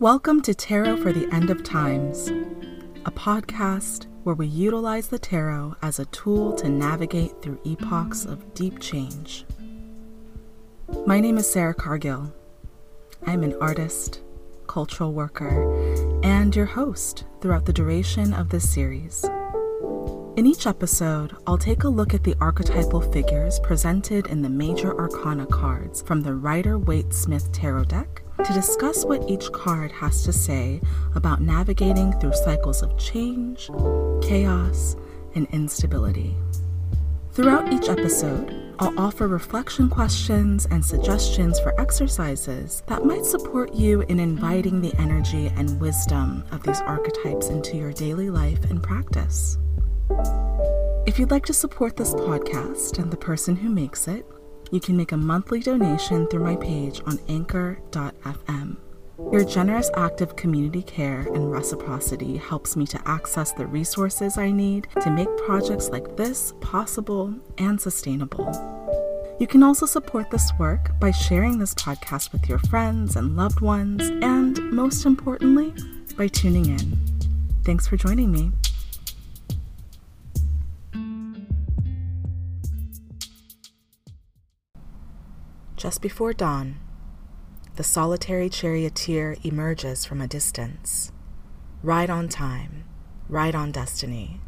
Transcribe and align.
Welcome 0.00 0.40
to 0.42 0.54
Tarot 0.54 0.96
for 0.96 1.12
the 1.12 1.28
End 1.30 1.50
of 1.50 1.62
Times, 1.62 2.28
a 3.04 3.10
podcast 3.10 4.06
where 4.22 4.34
we 4.34 4.46
utilize 4.46 5.08
the 5.08 5.18
tarot 5.18 5.76
as 5.82 5.98
a 5.98 6.06
tool 6.06 6.54
to 6.54 6.70
navigate 6.70 7.42
through 7.42 7.60
epochs 7.66 8.24
of 8.24 8.54
deep 8.54 8.78
change. 8.78 9.44
My 11.04 11.20
name 11.20 11.36
is 11.36 11.52
Sarah 11.52 11.74
Cargill. 11.74 12.32
I'm 13.26 13.42
an 13.42 13.54
artist, 13.60 14.22
cultural 14.66 15.12
worker, 15.12 15.70
and 16.22 16.56
your 16.56 16.64
host 16.64 17.26
throughout 17.42 17.66
the 17.66 17.72
duration 17.74 18.32
of 18.32 18.48
this 18.48 18.72
series. 18.72 19.22
In 20.36 20.46
each 20.46 20.66
episode, 20.66 21.36
I'll 21.46 21.58
take 21.58 21.84
a 21.84 21.90
look 21.90 22.14
at 22.14 22.24
the 22.24 22.36
archetypal 22.40 23.02
figures 23.02 23.60
presented 23.60 24.28
in 24.28 24.40
the 24.40 24.48
major 24.48 24.98
arcana 24.98 25.44
cards 25.44 26.00
from 26.00 26.22
the 26.22 26.34
Rider 26.34 26.78
Waite 26.78 27.12
Smith 27.12 27.52
Tarot 27.52 27.84
deck 27.84 28.22
to 28.44 28.52
discuss 28.52 29.04
what 29.04 29.28
each 29.28 29.50
card 29.52 29.92
has 29.92 30.24
to 30.24 30.32
say 30.32 30.80
about 31.14 31.40
navigating 31.40 32.12
through 32.20 32.34
cycles 32.34 32.82
of 32.82 32.96
change, 32.98 33.70
chaos, 34.22 34.96
and 35.34 35.46
instability. 35.52 36.36
Throughout 37.32 37.72
each 37.72 37.88
episode, 37.88 38.74
I'll 38.80 38.98
offer 38.98 39.28
reflection 39.28 39.88
questions 39.88 40.66
and 40.70 40.84
suggestions 40.84 41.60
for 41.60 41.78
exercises 41.80 42.82
that 42.86 43.04
might 43.04 43.24
support 43.24 43.74
you 43.74 44.00
in 44.02 44.18
inviting 44.18 44.80
the 44.80 44.94
energy 44.98 45.52
and 45.56 45.80
wisdom 45.80 46.44
of 46.50 46.62
these 46.62 46.80
archetypes 46.80 47.48
into 47.48 47.76
your 47.76 47.92
daily 47.92 48.30
life 48.30 48.64
and 48.70 48.82
practice. 48.82 49.58
If 51.06 51.18
you'd 51.18 51.30
like 51.30 51.46
to 51.46 51.52
support 51.52 51.96
this 51.96 52.14
podcast 52.14 52.98
and 52.98 53.10
the 53.10 53.16
person 53.16 53.54
who 53.54 53.68
makes 53.68 54.08
it, 54.08 54.26
you 54.70 54.80
can 54.80 54.96
make 54.96 55.12
a 55.12 55.16
monthly 55.16 55.60
donation 55.60 56.26
through 56.28 56.44
my 56.44 56.56
page 56.56 57.00
on 57.06 57.18
anchor.fm. 57.28 58.76
Your 59.32 59.44
generous 59.44 59.90
act 59.96 60.22
of 60.22 60.34
community 60.34 60.82
care 60.82 61.20
and 61.20 61.52
reciprocity 61.52 62.36
helps 62.36 62.74
me 62.76 62.86
to 62.88 63.08
access 63.08 63.52
the 63.52 63.66
resources 63.66 64.38
I 64.38 64.50
need 64.50 64.88
to 65.02 65.10
make 65.10 65.28
projects 65.46 65.90
like 65.90 66.16
this 66.16 66.52
possible 66.60 67.34
and 67.58 67.80
sustainable. 67.80 68.50
You 69.38 69.46
can 69.46 69.62
also 69.62 69.86
support 69.86 70.30
this 70.30 70.50
work 70.58 70.98
by 71.00 71.12
sharing 71.12 71.58
this 71.58 71.74
podcast 71.74 72.32
with 72.32 72.48
your 72.48 72.58
friends 72.58 73.16
and 73.16 73.36
loved 73.36 73.60
ones, 73.60 74.02
and 74.22 74.58
most 74.72 75.06
importantly, 75.06 75.72
by 76.16 76.28
tuning 76.28 76.66
in. 76.66 76.98
Thanks 77.64 77.86
for 77.86 77.96
joining 77.96 78.32
me. 78.32 78.52
Just 85.80 86.02
before 86.02 86.34
dawn, 86.34 86.78
the 87.76 87.82
solitary 87.82 88.50
charioteer 88.50 89.38
emerges 89.42 90.04
from 90.04 90.20
a 90.20 90.28
distance, 90.28 91.10
right 91.82 92.10
on 92.10 92.28
time, 92.28 92.84
right 93.30 93.54
on 93.54 93.72
destiny. 93.72 94.42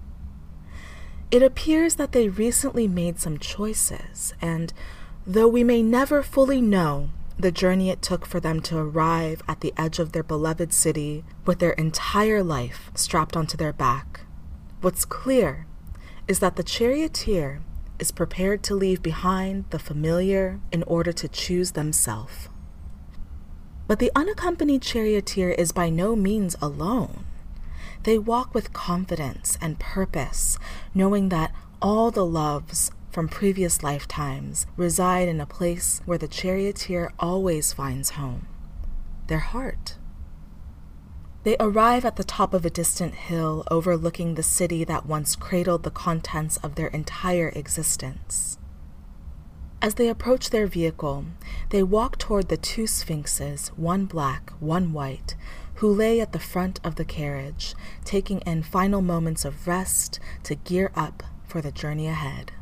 It 1.30 1.42
appears 1.42 1.94
that 1.94 2.12
they 2.12 2.28
recently 2.28 2.86
made 2.86 3.19
some 3.19 3.39
choices, 3.39 4.34
and 4.42 4.74
though 5.27 5.48
we 5.48 5.64
may 5.64 5.83
never 5.83 6.22
fully 6.22 6.61
know 6.61 7.08
the 7.39 7.50
journey 7.50 7.89
it 7.89 8.02
took 8.02 8.27
for 8.27 8.39
them 8.39 8.61
to 8.61 8.77
arrive 8.77 9.42
at 9.48 9.62
the 9.62 9.72
edge 9.78 9.98
of 9.98 10.12
their 10.12 10.22
beloved 10.22 10.70
city 10.70 11.24
with 11.46 11.61
their 11.61 11.72
entire 11.72 12.42
life 12.42 12.91
strapped 12.94 13.39
onto 13.39 13.56
their 13.56 13.72
back, 13.72 14.27
what's 14.83 15.06
clear 15.06 15.67
is 16.28 16.41
that 16.41 16.56
the 16.56 16.62
charioteer 16.62 17.62
is 18.03 18.11
prepared 18.11 18.64
to 18.64 18.75
leave 18.75 19.00
behind 19.00 19.64
the 19.70 19.78
familiar 19.78 20.58
in 20.72 20.83
order 20.83 21.12
to 21.12 21.28
choose 21.28 21.70
themselves. 21.70 22.48
But 23.86 24.00
the 24.00 24.11
unaccompanied 24.17 24.83
charioteer 24.83 25.50
is 25.50 25.70
by 25.70 25.89
no 25.89 26.17
means 26.17 26.56
alone. 26.61 27.25
They 28.03 28.19
walk 28.19 28.55
with 28.55 28.73
confidence 28.73 29.56
and 29.61 29.78
purpose, 29.78 30.58
knowing 30.92 31.29
that 31.29 31.55
all 31.80 32.11
the 32.11 32.27
loves 32.27 32.91
from 33.12 33.29
previous 33.29 33.85
lifetimes 33.85 34.67
reside 34.77 35.29
in 35.29 35.41
a 35.41 35.46
place 35.46 36.01
where 36.05 36.18
the 36.18 36.27
charioteer 36.27 37.12
always 37.20 37.73
finds 37.73 38.11
home 38.11 38.48
their 39.29 39.39
heart. 39.39 39.95
They 41.45 41.57
arrive 41.58 42.05
at 42.05 42.17
the 42.17 42.25
top 42.25 42.55
of 42.55 42.64
a 42.64 42.70
distant 42.70 43.14
hill 43.14 43.64
overlooking 43.70 44.35
the 44.35 44.45
city 44.45 44.85
that 44.85 45.07
once 45.07 45.35
cradled 45.35 45.83
the 45.83 45.91
contents 45.91 46.57
of 46.58 46.77
their 46.77 46.86
entire 46.89 47.48
existence. 47.48 48.58
As 49.80 49.95
they 49.95 50.08
approach 50.08 50.51
their 50.51 50.69
vehicle, 50.69 51.25
they 51.70 51.83
walk 51.83 52.17
toward 52.17 52.48
the 52.48 52.57
two 52.57 52.86
sphinxes, 52.86 53.73
one 53.75 54.07
black, 54.07 54.51
one 54.61 54.92
white, 54.92 55.35
who 55.77 55.92
lay 55.92 56.20
at 56.20 56.33
the 56.33 56.39
front 56.39 56.79
of 56.85 56.95
the 56.95 57.05
carriage, 57.05 57.74
taking 58.05 58.39
in 58.42 58.63
final 58.63 59.03
moments 59.03 59.45
of 59.45 59.67
rest 59.67 60.20
to 60.45 60.55
gear 60.55 60.92
up 60.95 61.24
for 61.45 61.61
the 61.61 61.73
journey 61.73 62.07
ahead. 62.07 62.53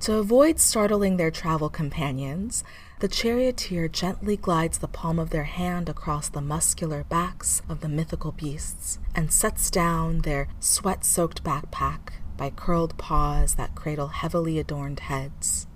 To 0.00 0.18
avoid 0.18 0.60
startling 0.60 1.16
their 1.16 1.32
travel 1.32 1.68
companions, 1.68 2.62
the 3.00 3.08
charioteer 3.08 3.88
gently 3.88 4.36
glides 4.36 4.78
the 4.78 4.86
palm 4.86 5.18
of 5.18 5.30
their 5.30 5.44
hand 5.44 5.88
across 5.88 6.28
the 6.28 6.40
muscular 6.42 7.02
backs 7.04 7.62
of 7.66 7.80
the 7.80 7.88
mythical 7.88 8.30
beasts 8.30 8.98
and 9.14 9.32
sets 9.32 9.70
down 9.70 10.18
their 10.18 10.48
sweat 10.60 11.02
soaked 11.02 11.42
backpack 11.42 12.12
by 12.36 12.50
curled 12.50 12.96
paws 12.98 13.54
that 13.54 13.74
cradle 13.74 14.08
heavily 14.08 14.58
adorned 14.58 15.00
heads. 15.00 15.66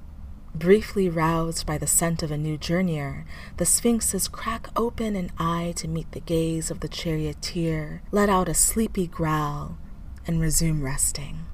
Briefly 0.54 1.08
roused 1.08 1.66
by 1.66 1.78
the 1.78 1.86
scent 1.86 2.22
of 2.22 2.30
a 2.30 2.36
new 2.36 2.58
journeyer, 2.58 3.24
the 3.56 3.64
sphinxes 3.64 4.28
crack 4.28 4.68
open 4.76 5.16
an 5.16 5.30
eye 5.38 5.72
to 5.76 5.88
meet 5.88 6.12
the 6.12 6.20
gaze 6.20 6.70
of 6.70 6.80
the 6.80 6.88
charioteer, 6.88 8.02
let 8.12 8.28
out 8.28 8.50
a 8.50 8.54
sleepy 8.54 9.06
growl, 9.06 9.78
and 10.26 10.42
resume 10.42 10.84
resting. 10.84 11.46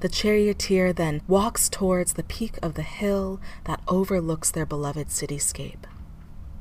The 0.00 0.08
charioteer 0.08 0.92
then 0.92 1.22
walks 1.26 1.68
towards 1.68 2.12
the 2.12 2.22
peak 2.22 2.56
of 2.62 2.74
the 2.74 2.82
hill 2.82 3.40
that 3.64 3.82
overlooks 3.88 4.50
their 4.50 4.66
beloved 4.66 5.08
cityscape. 5.08 5.84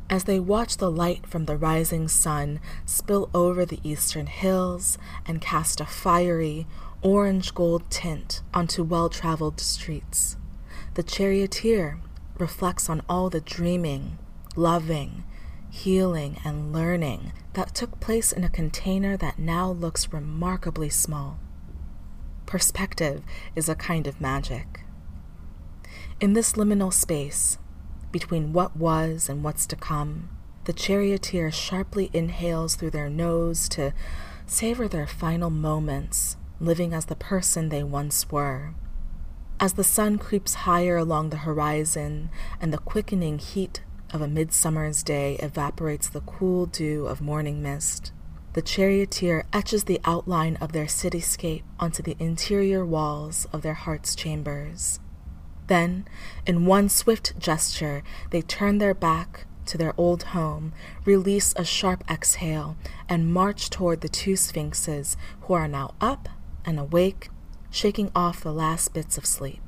As 0.09 0.23
they 0.23 0.39
watch 0.39 0.77
the 0.77 0.89
light 0.89 1.27
from 1.27 1.45
the 1.45 1.57
rising 1.57 2.07
sun 2.07 2.59
spill 2.85 3.29
over 3.33 3.65
the 3.65 3.79
eastern 3.83 4.25
hills 4.25 4.97
and 5.25 5.41
cast 5.41 5.79
a 5.79 5.85
fiery, 5.85 6.65
orange 7.01 7.53
gold 7.53 7.83
tint 7.91 8.41
onto 8.53 8.83
well 8.83 9.09
traveled 9.09 9.59
streets, 9.59 10.37
the 10.95 11.03
charioteer 11.03 11.99
reflects 12.39 12.89
on 12.89 13.03
all 13.07 13.29
the 13.29 13.41
dreaming, 13.41 14.17
loving, 14.55 15.23
healing, 15.69 16.39
and 16.43 16.73
learning 16.73 17.33
that 17.53 17.75
took 17.75 17.99
place 17.99 18.31
in 18.31 18.43
a 18.43 18.49
container 18.49 19.15
that 19.17 19.37
now 19.37 19.69
looks 19.69 20.11
remarkably 20.11 20.89
small. 20.89 21.37
Perspective 22.47 23.23
is 23.57 23.67
a 23.67 23.75
kind 23.75 24.07
of 24.07 24.21
magic. 24.21 24.85
In 26.21 26.31
this 26.31 26.53
liminal 26.53 26.93
space, 26.93 27.57
between 28.13 28.53
what 28.53 28.77
was 28.77 29.27
and 29.27 29.43
what's 29.43 29.65
to 29.67 29.75
come, 29.75 30.29
the 30.63 30.71
charioteer 30.71 31.51
sharply 31.51 32.09
inhales 32.13 32.75
through 32.75 32.91
their 32.91 33.09
nose 33.09 33.67
to 33.69 33.93
savor 34.45 34.87
their 34.87 35.05
final 35.05 35.49
moments, 35.49 36.37
living 36.61 36.93
as 36.93 37.07
the 37.07 37.17
person 37.17 37.67
they 37.67 37.83
once 37.83 38.31
were. 38.31 38.73
As 39.59 39.73
the 39.73 39.83
sun 39.83 40.17
creeps 40.17 40.53
higher 40.53 40.95
along 40.95 41.29
the 41.31 41.37
horizon 41.37 42.29
and 42.61 42.71
the 42.71 42.77
quickening 42.77 43.39
heat 43.39 43.81
of 44.13 44.21
a 44.21 44.27
midsummer's 44.27 45.03
day 45.03 45.35
evaporates 45.43 46.07
the 46.07 46.21
cool 46.21 46.65
dew 46.65 47.07
of 47.07 47.19
morning 47.19 47.61
mist, 47.61 48.13
the 48.57 48.63
charioteer 48.63 49.45
etches 49.53 49.83
the 49.83 50.01
outline 50.03 50.55
of 50.55 50.71
their 50.71 50.87
cityscape 50.87 51.61
onto 51.79 52.01
the 52.01 52.17
interior 52.17 52.83
walls 52.83 53.45
of 53.53 53.61
their 53.61 53.75
heart's 53.75 54.15
chambers. 54.15 54.99
Then, 55.67 56.07
in 56.47 56.65
one 56.65 56.89
swift 56.89 57.37
gesture, 57.37 58.01
they 58.31 58.41
turn 58.41 58.79
their 58.79 58.95
back 58.95 59.45
to 59.67 59.77
their 59.77 59.93
old 59.95 60.23
home, 60.33 60.73
release 61.05 61.53
a 61.55 61.63
sharp 61.63 62.03
exhale, 62.09 62.75
and 63.07 63.31
march 63.31 63.69
toward 63.69 64.01
the 64.01 64.09
two 64.09 64.35
sphinxes 64.35 65.17
who 65.41 65.53
are 65.53 65.67
now 65.67 65.93
up 66.01 66.27
and 66.65 66.79
awake, 66.79 67.29
shaking 67.69 68.11
off 68.15 68.41
the 68.41 68.51
last 68.51 68.91
bits 68.91 69.19
of 69.19 69.25
sleep. 69.27 69.66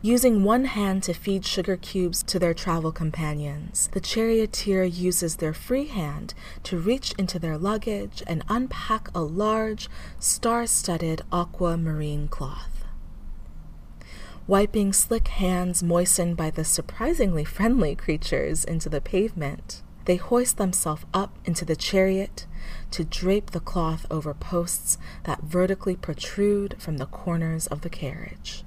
Using 0.00 0.44
one 0.44 0.66
hand 0.66 1.02
to 1.04 1.12
feed 1.12 1.44
sugar 1.44 1.76
cubes 1.76 2.22
to 2.22 2.38
their 2.38 2.54
travel 2.54 2.92
companions, 2.92 3.88
the 3.90 4.00
charioteer 4.00 4.84
uses 4.84 5.36
their 5.36 5.52
free 5.52 5.86
hand 5.86 6.34
to 6.62 6.78
reach 6.78 7.12
into 7.18 7.40
their 7.40 7.58
luggage 7.58 8.22
and 8.24 8.44
unpack 8.48 9.08
a 9.12 9.22
large, 9.22 9.88
star 10.20 10.68
studded 10.68 11.22
aquamarine 11.32 12.28
cloth. 12.28 12.84
Wiping 14.46 14.92
slick 14.92 15.26
hands 15.26 15.82
moistened 15.82 16.36
by 16.36 16.50
the 16.50 16.64
surprisingly 16.64 17.44
friendly 17.44 17.96
creatures 17.96 18.64
into 18.64 18.88
the 18.88 19.00
pavement, 19.00 19.82
they 20.04 20.14
hoist 20.14 20.58
themselves 20.58 21.06
up 21.12 21.36
into 21.44 21.64
the 21.64 21.76
chariot 21.76 22.46
to 22.92 23.02
drape 23.02 23.50
the 23.50 23.58
cloth 23.58 24.06
over 24.12 24.32
posts 24.32 24.96
that 25.24 25.42
vertically 25.42 25.96
protrude 25.96 26.76
from 26.78 26.98
the 26.98 27.06
corners 27.06 27.66
of 27.66 27.80
the 27.80 27.90
carriage. 27.90 28.62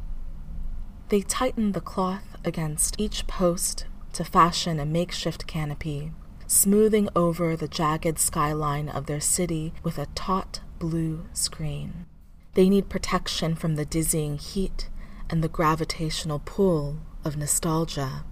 They 1.12 1.20
tightened 1.24 1.74
the 1.74 1.82
cloth 1.82 2.38
against 2.46 2.96
each 2.98 3.28
post 3.28 3.86
to 4.14 4.24
fashion 4.24 4.80
a 4.80 4.86
makeshift 4.86 5.46
canopy, 5.46 6.14
smoothing 6.48 7.10
over 7.18 7.58
the 7.58 7.68
jagged 7.68 8.18
skyline 8.18 8.88
of 8.88 9.08
their 9.08 9.20
city 9.20 9.74
with 9.84 9.98
a 9.98 10.06
taut 10.16 10.62
blue 10.80 11.26
screen. 11.34 12.06
They 12.54 12.70
need 12.70 12.88
protection 12.88 13.56
from 13.56 13.76
the 13.76 13.84
dizzying 13.84 14.38
heat 14.38 14.88
and 15.30 15.44
the 15.44 15.50
gravitational 15.50 16.42
pull 16.46 17.02
of 17.26 17.36
nostalgia. 17.36 18.24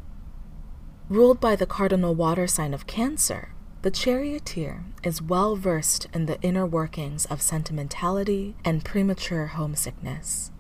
Ruled 1.10 1.42
by 1.42 1.58
the 1.58 1.66
cardinal 1.66 2.16
water 2.16 2.48
sign 2.48 2.74
of 2.74 2.88
Cancer, 2.88 3.50
the 3.82 3.92
charioteer 3.92 4.86
is 5.04 5.22
well 5.22 5.58
versed 5.58 6.08
in 6.14 6.28
the 6.28 6.40
inner 6.42 6.66
workings 6.66 7.26
of 7.26 7.42
sentimentality 7.42 8.56
and 8.64 8.86
premature 8.86 9.48
homesickness. 9.48 10.52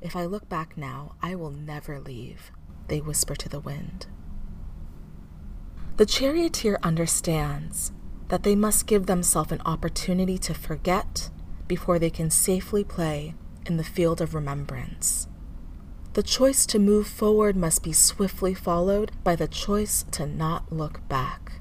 If 0.00 0.14
I 0.14 0.24
look 0.24 0.48
back 0.48 0.76
now, 0.76 1.16
I 1.22 1.34
will 1.34 1.50
never 1.50 1.98
leave, 1.98 2.52
they 2.86 3.00
whisper 3.00 3.34
to 3.36 3.48
the 3.48 3.60
wind. 3.60 4.06
The 5.96 6.06
charioteer 6.06 6.78
understands 6.82 7.92
that 8.28 8.44
they 8.44 8.54
must 8.54 8.86
give 8.86 9.06
themselves 9.06 9.50
an 9.50 9.62
opportunity 9.64 10.38
to 10.38 10.54
forget 10.54 11.30
before 11.66 11.98
they 11.98 12.10
can 12.10 12.30
safely 12.30 12.84
play 12.84 13.34
in 13.66 13.76
the 13.76 13.84
field 13.84 14.20
of 14.20 14.34
remembrance. 14.34 15.26
The 16.14 16.22
choice 16.22 16.64
to 16.66 16.78
move 16.78 17.06
forward 17.06 17.56
must 17.56 17.82
be 17.82 17.92
swiftly 17.92 18.54
followed 18.54 19.12
by 19.24 19.36
the 19.36 19.48
choice 19.48 20.04
to 20.12 20.26
not 20.26 20.72
look 20.72 21.06
back. 21.08 21.60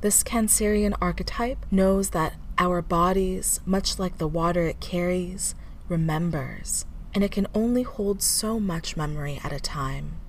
This 0.00 0.22
Cancerian 0.22 0.94
archetype 1.00 1.66
knows 1.70 2.10
that 2.10 2.34
our 2.58 2.82
bodies, 2.82 3.60
much 3.66 3.98
like 3.98 4.18
the 4.18 4.28
water 4.28 4.62
it 4.64 4.80
carries, 4.80 5.54
remembers, 5.88 6.84
and 7.18 7.24
it 7.24 7.32
can 7.32 7.48
only 7.52 7.82
hold 7.82 8.22
so 8.22 8.60
much 8.60 8.96
memory 8.96 9.40
at 9.42 9.50
a 9.52 9.58
time. 9.58 10.20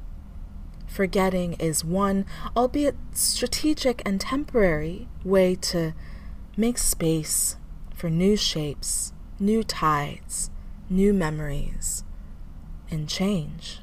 Forgetting 0.88 1.54
is 1.60 1.86
one, 1.86 2.26
albeit 2.58 2.96
strategic 3.14 4.02
and 4.08 4.20
temporary, 4.20 5.08
way 5.24 5.54
to 5.54 5.94
make 6.58 6.80
space 6.80 7.58
for 7.94 8.10
new 8.10 8.36
shapes, 8.36 9.14
new 9.40 9.62
tides, 9.62 10.50
new 10.90 11.14
memories, 11.14 12.04
and 12.90 13.08
change. 13.08 13.82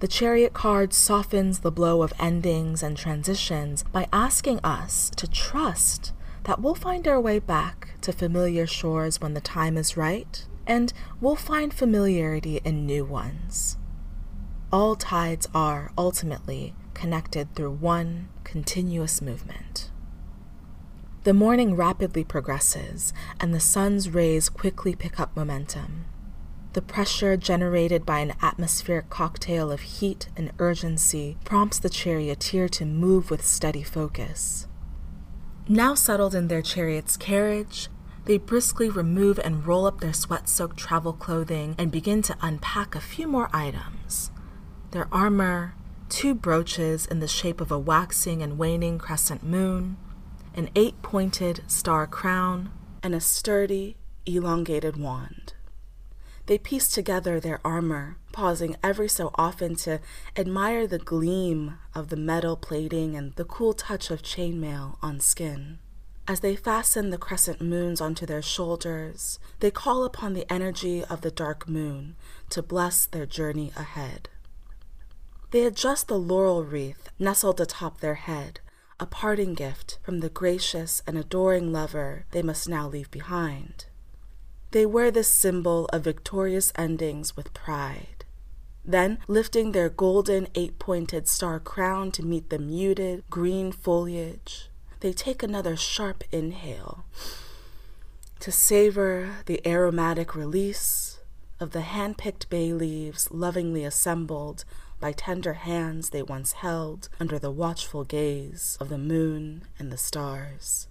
The 0.00 0.08
chariot 0.08 0.52
card 0.52 0.92
softens 0.92 1.60
the 1.60 1.70
blow 1.70 2.02
of 2.02 2.12
endings 2.18 2.82
and 2.82 2.96
transitions 2.96 3.84
by 3.92 4.08
asking 4.12 4.58
us 4.64 5.08
to 5.10 5.30
trust 5.30 6.14
that 6.42 6.60
we'll 6.60 6.74
find 6.74 7.06
our 7.06 7.20
way 7.20 7.38
back 7.38 7.90
to 8.00 8.12
familiar 8.12 8.66
shores 8.66 9.20
when 9.20 9.34
the 9.34 9.40
time 9.40 9.78
is 9.78 9.96
right, 9.96 10.48
and 10.66 10.92
we'll 11.20 11.36
find 11.36 11.72
familiarity 11.72 12.60
in 12.64 12.86
new 12.86 13.04
ones. 13.04 13.76
All 14.72 14.94
tides 14.94 15.48
are 15.54 15.92
ultimately 15.98 16.74
connected 16.94 17.54
through 17.54 17.72
one 17.72 18.28
continuous 18.44 19.20
movement. 19.20 19.90
The 21.24 21.34
morning 21.34 21.76
rapidly 21.76 22.24
progresses, 22.24 23.12
and 23.38 23.52
the 23.52 23.60
sun's 23.60 24.08
rays 24.08 24.48
quickly 24.48 24.94
pick 24.94 25.20
up 25.20 25.36
momentum. 25.36 26.06
The 26.72 26.82
pressure 26.82 27.36
generated 27.36 28.06
by 28.06 28.20
an 28.20 28.34
atmospheric 28.40 29.10
cocktail 29.10 29.72
of 29.72 29.80
heat 29.80 30.28
and 30.36 30.52
urgency 30.58 31.36
prompts 31.44 31.78
the 31.78 31.90
charioteer 31.90 32.68
to 32.70 32.84
move 32.86 33.28
with 33.28 33.44
steady 33.44 33.82
focus. 33.82 34.68
Now 35.68 35.94
settled 35.94 36.34
in 36.34 36.48
their 36.48 36.62
chariot's 36.62 37.16
carriage, 37.16 37.88
they 38.30 38.38
briskly 38.38 38.88
remove 38.88 39.40
and 39.40 39.66
roll 39.66 39.86
up 39.86 39.98
their 40.00 40.12
sweat 40.12 40.48
soaked 40.48 40.76
travel 40.76 41.12
clothing 41.12 41.74
and 41.76 41.90
begin 41.90 42.22
to 42.22 42.36
unpack 42.40 42.94
a 42.94 43.00
few 43.00 43.26
more 43.26 43.50
items 43.52 44.30
their 44.92 45.08
armor, 45.10 45.74
two 46.08 46.32
brooches 46.32 47.06
in 47.06 47.18
the 47.18 47.26
shape 47.26 47.60
of 47.60 47.72
a 47.72 47.78
waxing 47.78 48.40
and 48.40 48.56
waning 48.56 48.98
crescent 48.98 49.42
moon, 49.42 49.96
an 50.54 50.70
eight 50.76 51.02
pointed 51.02 51.60
star 51.66 52.06
crown, 52.06 52.70
and 53.02 53.16
a 53.16 53.20
sturdy, 53.20 53.96
elongated 54.24 54.96
wand. 54.96 55.54
They 56.46 56.56
piece 56.56 56.88
together 56.88 57.40
their 57.40 57.60
armor, 57.64 58.16
pausing 58.30 58.76
every 58.80 59.08
so 59.08 59.32
often 59.34 59.74
to 59.86 59.98
admire 60.36 60.86
the 60.86 61.00
gleam 61.00 61.78
of 61.96 62.10
the 62.10 62.16
metal 62.16 62.56
plating 62.56 63.16
and 63.16 63.34
the 63.34 63.44
cool 63.44 63.72
touch 63.72 64.08
of 64.08 64.22
chainmail 64.22 64.98
on 65.02 65.18
skin. 65.18 65.80
As 66.30 66.38
they 66.38 66.54
fasten 66.54 67.10
the 67.10 67.18
crescent 67.18 67.60
moons 67.60 68.00
onto 68.00 68.24
their 68.24 68.40
shoulders, 68.40 69.40
they 69.58 69.72
call 69.72 70.04
upon 70.04 70.32
the 70.32 70.46
energy 70.48 71.04
of 71.04 71.22
the 71.22 71.30
dark 71.32 71.68
moon 71.68 72.14
to 72.50 72.62
bless 72.62 73.06
their 73.06 73.26
journey 73.26 73.72
ahead. 73.74 74.28
They 75.50 75.64
adjust 75.64 76.06
the 76.06 76.20
laurel 76.20 76.62
wreath 76.62 77.08
nestled 77.18 77.60
atop 77.60 77.98
their 77.98 78.14
head, 78.14 78.60
a 79.00 79.06
parting 79.06 79.54
gift 79.54 79.98
from 80.04 80.20
the 80.20 80.28
gracious 80.28 81.02
and 81.04 81.18
adoring 81.18 81.72
lover 81.72 82.26
they 82.30 82.42
must 82.42 82.68
now 82.68 82.86
leave 82.86 83.10
behind. 83.10 83.86
They 84.70 84.86
wear 84.86 85.10
this 85.10 85.26
symbol 85.26 85.86
of 85.86 86.04
victorious 86.04 86.72
endings 86.76 87.36
with 87.36 87.52
pride. 87.54 88.24
Then, 88.84 89.18
lifting 89.26 89.72
their 89.72 89.88
golden 89.88 90.46
eight 90.54 90.78
pointed 90.78 91.26
star 91.26 91.58
crown 91.58 92.12
to 92.12 92.22
meet 92.24 92.50
the 92.50 92.60
muted 92.60 93.24
green 93.30 93.72
foliage, 93.72 94.69
they 95.00 95.12
take 95.12 95.42
another 95.42 95.76
sharp 95.76 96.24
inhale 96.30 97.04
to 98.40 98.50
savor 98.50 99.36
the 99.44 99.60
aromatic 99.68 100.34
release 100.34 101.20
of 101.60 101.72
the 101.72 101.82
hand 101.82 102.16
picked 102.16 102.48
bay 102.48 102.72
leaves 102.72 103.30
lovingly 103.30 103.84
assembled 103.84 104.64
by 104.98 105.12
tender 105.12 105.54
hands 105.54 106.08
they 106.10 106.22
once 106.22 106.52
held 106.52 107.10
under 107.20 107.38
the 107.38 107.50
watchful 107.50 108.02
gaze 108.02 108.78
of 108.80 108.88
the 108.88 108.98
moon 108.98 109.62
and 109.78 109.92
the 109.92 109.98
stars. 109.98 110.88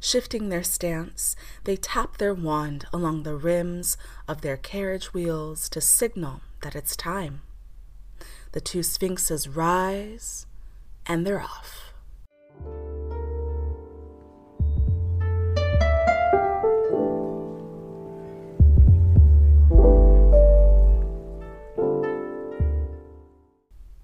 Shifting 0.00 0.50
their 0.50 0.62
stance, 0.62 1.34
they 1.64 1.76
tap 1.76 2.18
their 2.18 2.34
wand 2.34 2.84
along 2.92 3.22
the 3.22 3.36
rims 3.36 3.96
of 4.28 4.42
their 4.42 4.58
carriage 4.58 5.14
wheels 5.14 5.68
to 5.70 5.80
signal 5.80 6.42
that 6.62 6.76
it's 6.76 6.94
time. 6.94 7.40
The 8.52 8.60
two 8.60 8.82
sphinxes 8.82 9.48
rise, 9.48 10.46
and 11.06 11.26
they're 11.26 11.40
off. 11.40 11.94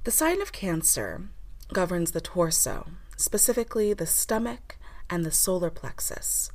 The 0.05 0.11
sign 0.11 0.41
of 0.41 0.51
Cancer 0.51 1.29
governs 1.75 2.13
the 2.13 2.23
torso, 2.23 2.87
specifically 3.19 3.93
the 3.93 4.07
stomach 4.07 4.79
and 5.11 5.27
the 5.27 5.31
solar 5.31 5.69
plexus, 5.69 6.51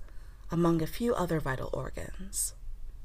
among 0.50 0.82
a 0.82 0.88
few 0.88 1.14
other 1.14 1.40
vital 1.40 1.70
organs. 1.72 2.56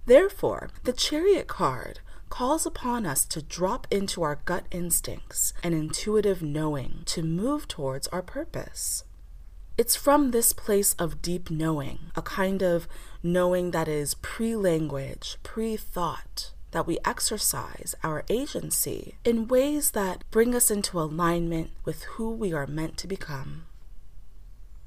Therefore, 0.06 0.70
the 0.84 0.94
chariot 0.94 1.46
card 1.46 2.00
calls 2.30 2.64
upon 2.64 3.04
us 3.04 3.26
to 3.26 3.42
drop 3.42 3.86
into 3.90 4.22
our 4.22 4.36
gut 4.46 4.64
instincts 4.70 5.52
and 5.62 5.74
intuitive 5.74 6.40
knowing 6.40 7.02
to 7.04 7.22
move 7.22 7.68
towards 7.68 8.08
our 8.08 8.22
purpose. 8.22 9.04
It's 9.76 9.94
from 9.94 10.30
this 10.30 10.54
place 10.54 10.94
of 10.94 11.20
deep 11.20 11.50
knowing, 11.50 12.12
a 12.16 12.22
kind 12.22 12.62
of 12.62 12.88
knowing 13.22 13.72
that 13.72 13.88
is 13.88 14.14
pre 14.14 14.56
language, 14.56 15.36
pre 15.42 15.76
thought, 15.76 16.52
that 16.70 16.86
we 16.86 16.98
exercise 17.04 17.94
our 18.02 18.24
agency 18.28 19.14
in 19.24 19.48
ways 19.48 19.92
that 19.92 20.24
bring 20.30 20.54
us 20.54 20.70
into 20.70 21.00
alignment 21.00 21.70
with 21.84 22.02
who 22.04 22.30
we 22.30 22.52
are 22.52 22.66
meant 22.66 22.96
to 22.98 23.06
become. 23.06 23.66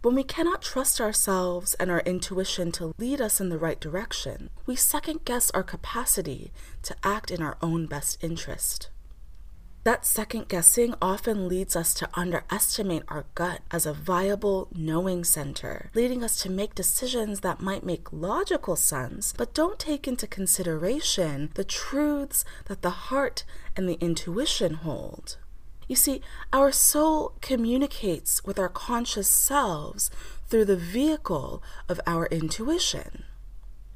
When 0.02 0.16
we 0.16 0.24
cannot 0.24 0.62
trust 0.62 1.00
ourselves 1.00 1.75
and 1.75 1.90
our 1.90 2.02
intuition 2.02 2.74
to 2.74 2.94
lead 2.98 3.22
us 3.22 3.40
in 3.40 3.48
the 3.48 3.58
right 3.58 3.80
direction, 3.80 4.50
we 4.66 4.75
second 4.75 5.24
guess 5.24 5.50
our 5.52 5.63
capacity 5.63 6.52
to 6.82 6.96
act 7.04 7.32
in 7.32 7.42
our 7.42 7.58
own 7.62 7.86
best 7.86 8.22
interest. 8.22 8.90
That 9.84 10.06
second 10.06 10.48
guessing 10.48 10.96
often 11.02 11.50
leads 11.50 11.75
us 11.75 11.94
to 11.96 12.10
underestimate 12.13 13.04
our 13.10 13.25
gut 13.36 13.60
as 13.70 13.86
a 13.86 13.92
viable 13.92 14.70
knowing 14.74 15.25
center, 15.25 15.92
leading 15.94 16.24
us 16.24 16.42
to 16.44 16.50
make 16.50 16.74
decisions 16.74 17.42
that 17.42 17.60
might 17.60 17.84
make 17.84 18.13
logical 18.13 18.78
sense, 18.78 19.34
but 19.36 19.54
don't 19.54 19.78
take 19.78 20.08
into 20.08 20.25
consideration 20.25 21.50
the 21.56 21.66
truths 21.66 22.46
that 22.68 22.82
the 22.82 23.10
heart 23.12 23.44
and 23.75 23.90
the 23.90 23.98
intuition 24.00 24.75
hold. 24.75 25.36
You 25.90 25.98
see, 25.98 26.22
our 26.54 26.72
soul 26.72 27.34
communicates 27.42 28.42
with 28.46 28.58
our 28.58 28.70
conscious 28.70 29.28
selves 29.28 30.10
through 30.48 30.63
the 30.63 30.78
vehicle 30.78 31.62
of 31.90 32.00
our 32.08 32.28
intuition. 32.28 33.25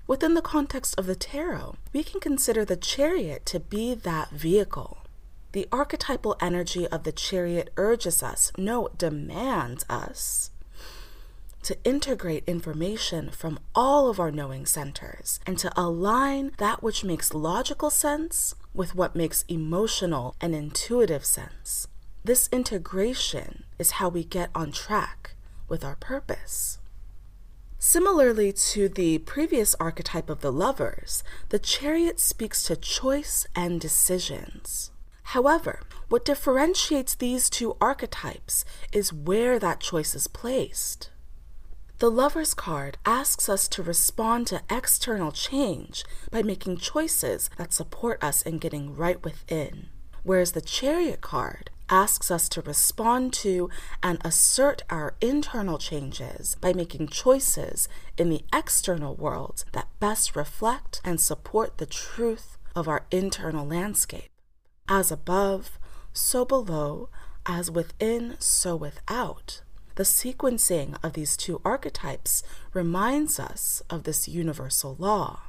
Within 0.06 0.34
the 0.34 0.41
context 0.41 1.00
of 1.00 1.06
the 1.06 1.15
tarot, 1.15 1.75
we 1.94 2.03
can 2.03 2.20
consider 2.20 2.65
the 2.65 2.75
chariot 2.75 3.46
to 3.46 3.62
be 3.62 3.94
that 3.94 4.32
vehicle. 4.32 4.98
The 5.54 5.68
archetypal 5.72 6.36
energy 6.42 6.88
of 6.88 7.04
the 7.04 7.12
chariot 7.12 7.72
urges 7.77 8.22
us, 8.22 8.51
no, 8.58 8.89
demands 8.98 9.86
us, 9.89 10.51
to 11.63 11.77
integrate 11.84 12.44
information 12.48 13.30
from 13.30 13.60
all 13.74 14.10
of 14.10 14.20
our 14.20 14.32
knowing 14.32 14.66
centers 14.66 15.39
and 15.46 15.58
to 15.60 15.72
align 15.80 16.51
that 16.58 16.84
which 16.84 17.04
makes 17.04 17.34
logical 17.34 17.89
sense 17.89 18.56
with 18.74 18.94
what 18.94 19.16
makes 19.16 19.44
emotional 19.48 20.36
and 20.39 20.54
intuitive 20.54 21.25
sense. 21.25 21.88
This 22.24 22.50
integration 22.51 23.63
is 23.80 23.92
how 23.92 24.10
we 24.10 24.24
get 24.24 24.50
on 24.54 24.72
track 24.72 25.32
with 25.70 25.84
our 25.84 25.96
purpose. 25.96 26.77
Similarly 27.80 28.51
to 28.54 28.89
the 28.89 29.20
previous 29.20 29.75
archetype 29.75 30.30
of 30.30 30.42
the 30.42 30.51
lovers, 30.51 31.24
the 31.50 31.60
chariot 31.60 32.20
speaks 32.20 32.63
to 32.63 32.75
choice 32.75 33.48
and 33.56 33.80
decisions. 33.80 34.92
However, 35.31 35.81
what 36.07 36.24
differentiates 36.24 37.13
these 37.13 37.50
two 37.50 37.75
archetypes 37.81 38.63
is 38.93 39.12
where 39.12 39.60
that 39.60 39.81
choice 39.81 40.15
is 40.15 40.25
placed. 40.25 41.10
The 42.00 42.10
Lover's 42.10 42.53
card 42.53 42.98
asks 43.05 43.50
us 43.50 43.67
to 43.69 43.84
respond 43.84 44.48
to 44.48 44.62
external 44.69 45.34
change 45.34 46.05
by 46.31 46.43
making 46.43 46.77
choices 46.77 47.50
that 47.57 47.74
support 47.74 48.24
us 48.24 48.41
in 48.41 48.57
getting 48.57 48.96
right 48.96 49.22
within, 49.22 49.89
whereas 50.24 50.53
the 50.53 50.62
Chariot 50.62 51.19
card 51.19 51.72
asks 51.89 52.31
us 52.31 52.48
to 52.48 52.62
respond 52.62 53.34
to 53.34 53.69
and 54.01 54.19
assert 54.24 54.84
our 54.89 55.15
internal 55.19 55.77
changes 55.77 56.55
by 56.62 56.72
making 56.72 57.10
choices 57.10 57.89
in 58.17 58.29
the 58.29 58.46
external 58.53 59.13
world 59.13 59.65
that 59.74 59.89
best 60.00 60.38
reflect 60.38 61.01
and 61.03 61.19
support 61.19 61.79
the 61.79 61.86
truth 61.86 62.57
of 62.74 62.88
our 62.88 63.05
internal 63.12 63.67
landscape. 63.67 64.29
As 64.89 65.12
above, 65.12 65.77
so 66.13 66.46
below, 66.46 67.10
as 67.46 67.70
within, 67.70 68.36
so 68.39 68.75
without. 68.75 69.62
The 69.96 70.03
sequencing 70.03 70.98
of 71.03 71.13
these 71.13 71.36
two 71.36 71.60
archetypes 71.65 72.44
reminds 72.74 73.39
us 73.39 73.82
of 73.89 74.03
this 74.03 74.27
universal 74.27 74.96
law. 75.00 75.41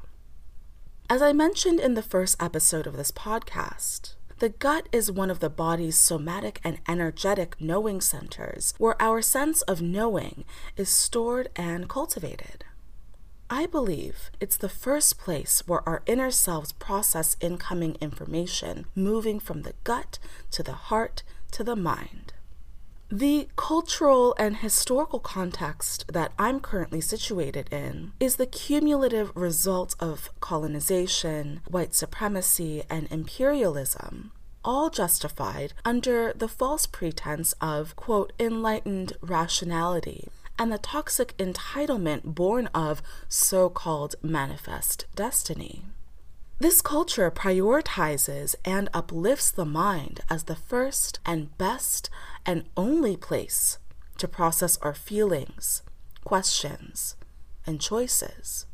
As 1.10 1.22
I 1.22 1.32
mentioned 1.32 1.80
in 1.80 1.94
the 1.94 2.02
first 2.02 2.42
episode 2.42 2.86
of 2.86 2.96
this 2.96 3.12
podcast, 3.12 4.14
the 4.38 4.48
gut 4.48 4.88
is 4.92 5.10
one 5.10 5.30
of 5.30 5.40
the 5.40 5.50
body's 5.50 5.96
somatic 5.96 6.60
and 6.62 6.78
energetic 6.88 7.60
knowing 7.60 8.00
centers 8.00 8.72
where 8.78 9.00
our 9.00 9.20
sense 9.20 9.62
of 9.62 9.82
knowing 9.82 10.44
is 10.76 10.88
stored 10.88 11.48
and 11.56 11.88
cultivated. 11.88 12.64
I 13.50 13.64
believe 13.64 14.30
it's 14.40 14.58
the 14.58 14.68
first 14.68 15.18
place 15.18 15.62
where 15.66 15.86
our 15.88 16.02
inner 16.04 16.30
selves 16.30 16.72
process 16.72 17.34
incoming 17.40 17.96
information, 17.98 18.84
moving 18.94 19.40
from 19.40 19.62
the 19.62 19.72
gut 19.84 20.18
to 20.50 20.62
the 20.62 20.72
heart 20.72 21.22
to 21.52 21.64
the 21.64 21.76
mind. 21.76 22.34
The 23.10 23.48
cultural 23.56 24.34
and 24.38 24.58
historical 24.58 25.18
context 25.18 26.04
that 26.12 26.32
I'm 26.38 26.60
currently 26.60 27.00
situated 27.00 27.72
in 27.72 28.12
is 28.20 28.36
the 28.36 28.44
cumulative 28.44 29.34
result 29.34 29.96
of 29.98 30.28
colonization, 30.40 31.62
white 31.66 31.94
supremacy, 31.94 32.82
and 32.90 33.10
imperialism, 33.10 34.32
all 34.62 34.90
justified 34.90 35.72
under 35.86 36.34
the 36.34 36.48
false 36.48 36.84
pretense 36.84 37.54
of, 37.62 37.96
quote, 37.96 38.34
enlightened 38.38 39.14
rationality 39.22 40.28
and 40.58 40.72
the 40.72 40.78
toxic 40.78 41.36
entitlement 41.38 42.24
born 42.24 42.66
of 42.74 43.02
so 43.28 43.68
called 43.68 44.16
manifest 44.22 45.06
destiny. 45.14 45.84
This 46.60 46.80
culture 46.82 47.30
prioritizes 47.30 48.56
and 48.64 48.88
uplifts 48.92 49.52
the 49.52 49.64
mind 49.64 50.20
as 50.28 50.44
the 50.44 50.56
first 50.56 51.20
and 51.24 51.56
best 51.56 52.10
and 52.44 52.64
only 52.76 53.16
place 53.16 53.78
to 54.18 54.26
process 54.26 54.76
our 54.78 54.94
feelings, 54.94 55.82
questions, 56.24 57.14
and 57.64 57.80
choices. 57.80 58.66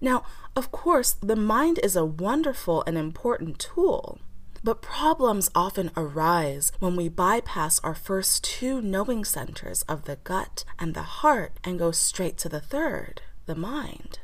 Now, 0.00 0.24
of 0.54 0.72
course, 0.72 1.12
the 1.12 1.36
mind 1.36 1.80
is 1.82 1.96
a 1.96 2.04
wonderful 2.04 2.82
and 2.86 2.96
important 2.96 3.58
tool 3.58 4.20
but 4.62 4.82
problems 4.82 5.50
often 5.54 5.90
arise 5.96 6.72
when 6.78 6.96
we 6.96 7.08
bypass 7.08 7.78
our 7.80 7.94
first 7.94 8.44
two 8.44 8.80
knowing 8.80 9.24
centers 9.24 9.82
of 9.82 10.04
the 10.04 10.16
gut 10.16 10.64
and 10.78 10.94
the 10.94 11.02
heart 11.02 11.52
and 11.64 11.78
go 11.78 11.90
straight 11.90 12.36
to 12.38 12.48
the 12.48 12.60
third, 12.60 13.22
the 13.46 13.54
mind. 13.54 14.18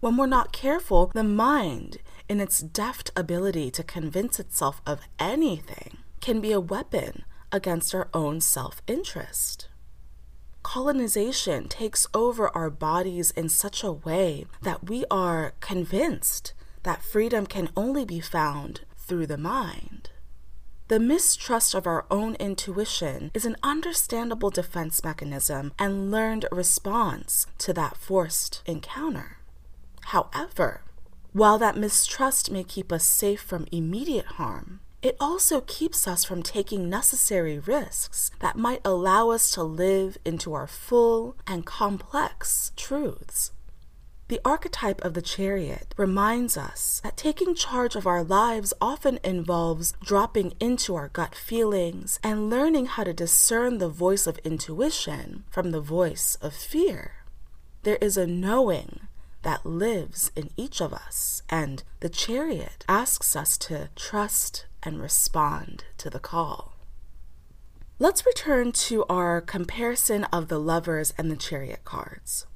When 0.00 0.16
we're 0.16 0.26
not 0.26 0.52
careful, 0.52 1.10
the 1.14 1.24
mind, 1.24 1.98
in 2.28 2.40
its 2.40 2.60
deft 2.60 3.10
ability 3.16 3.70
to 3.70 3.82
convince 3.82 4.38
itself 4.38 4.82
of 4.86 5.00
anything, 5.18 5.98
can 6.20 6.40
be 6.40 6.52
a 6.52 6.60
weapon 6.60 7.24
against 7.50 7.94
our 7.94 8.08
own 8.12 8.40
self 8.40 8.82
interest. 8.86 9.68
Colonization 10.62 11.68
takes 11.68 12.06
over 12.14 12.48
our 12.56 12.70
bodies 12.70 13.30
in 13.30 13.48
such 13.48 13.84
a 13.84 13.92
way 13.92 14.46
that 14.62 14.88
we 14.88 15.04
are 15.10 15.54
convinced 15.60 16.54
that 16.82 17.02
freedom 17.02 17.46
can 17.46 17.68
only 17.76 18.04
be 18.04 18.20
found 18.20 18.80
through 19.06 19.26
the 19.26 19.38
mind. 19.38 20.10
The 20.88 21.00
mistrust 21.00 21.74
of 21.74 21.86
our 21.86 22.04
own 22.10 22.34
intuition 22.34 23.30
is 23.32 23.46
an 23.46 23.56
understandable 23.62 24.50
defense 24.50 25.02
mechanism 25.02 25.72
and 25.78 26.10
learned 26.10 26.46
response 26.52 27.46
to 27.58 27.72
that 27.72 27.96
forced 27.96 28.62
encounter. 28.66 29.38
However, 30.06 30.82
while 31.32 31.56
that 31.58 31.76
mistrust 31.76 32.50
may 32.50 32.64
keep 32.64 32.92
us 32.92 33.04
safe 33.04 33.40
from 33.40 33.66
immediate 33.72 34.26
harm, 34.36 34.80
it 35.00 35.16
also 35.18 35.62
keeps 35.62 36.06
us 36.06 36.24
from 36.24 36.42
taking 36.42 36.88
necessary 36.88 37.58
risks 37.58 38.30
that 38.40 38.56
might 38.56 38.80
allow 38.84 39.30
us 39.30 39.50
to 39.52 39.62
live 39.62 40.18
into 40.24 40.52
our 40.52 40.66
full 40.66 41.36
and 41.46 41.64
complex 41.64 42.72
truths. 42.76 43.52
The 44.28 44.40
archetype 44.42 45.02
of 45.02 45.12
the 45.12 45.20
chariot 45.20 45.94
reminds 45.98 46.56
us 46.56 47.02
that 47.04 47.16
taking 47.16 47.54
charge 47.54 47.94
of 47.94 48.06
our 48.06 48.24
lives 48.24 48.72
often 48.80 49.18
involves 49.22 49.92
dropping 50.02 50.54
into 50.58 50.94
our 50.94 51.08
gut 51.08 51.34
feelings 51.34 52.18
and 52.22 52.48
learning 52.48 52.86
how 52.86 53.04
to 53.04 53.12
discern 53.12 53.76
the 53.76 53.90
voice 53.90 54.26
of 54.26 54.38
intuition 54.38 55.44
from 55.50 55.72
the 55.72 55.80
voice 55.80 56.38
of 56.40 56.54
fear. 56.54 57.16
There 57.82 57.98
is 58.00 58.16
a 58.16 58.26
knowing 58.26 59.08
that 59.42 59.66
lives 59.66 60.32
in 60.34 60.48
each 60.56 60.80
of 60.80 60.94
us, 60.94 61.42
and 61.50 61.82
the 62.00 62.08
chariot 62.08 62.82
asks 62.88 63.36
us 63.36 63.58
to 63.58 63.90
trust 63.94 64.64
and 64.82 65.02
respond 65.02 65.84
to 65.98 66.08
the 66.08 66.18
call. 66.18 66.72
Let's 67.98 68.24
return 68.24 68.72
to 68.72 69.04
our 69.04 69.42
comparison 69.42 70.24
of 70.24 70.48
the 70.48 70.58
lovers 70.58 71.12
and 71.18 71.30
the 71.30 71.36
chariot 71.36 71.84
cards. 71.84 72.46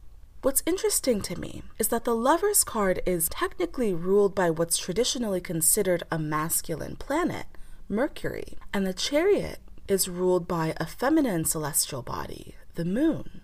What's 0.40 0.62
interesting 0.66 1.21
to 1.23 1.40
me 1.40 1.62
is 1.80 1.88
that 1.88 2.04
the 2.04 2.14
Lover's 2.14 2.62
card 2.62 3.02
is 3.04 3.28
technically 3.28 3.92
ruled 3.92 4.37
by 4.37 4.50
what's 4.50 4.78
traditionally 4.78 5.40
considered 5.40 6.04
a 6.12 6.18
masculine 6.18 6.95
planet, 6.95 7.47
Mercury, 7.88 8.57
and 8.73 8.87
the 8.87 8.95
Chariot 8.95 9.59
is 9.88 10.09
ruled 10.09 10.47
by 10.47 10.75
a 10.76 10.87
feminine 10.87 11.45
celestial 11.45 12.02
body, 12.02 12.54
the 12.76 12.85
Moon. 12.85 13.40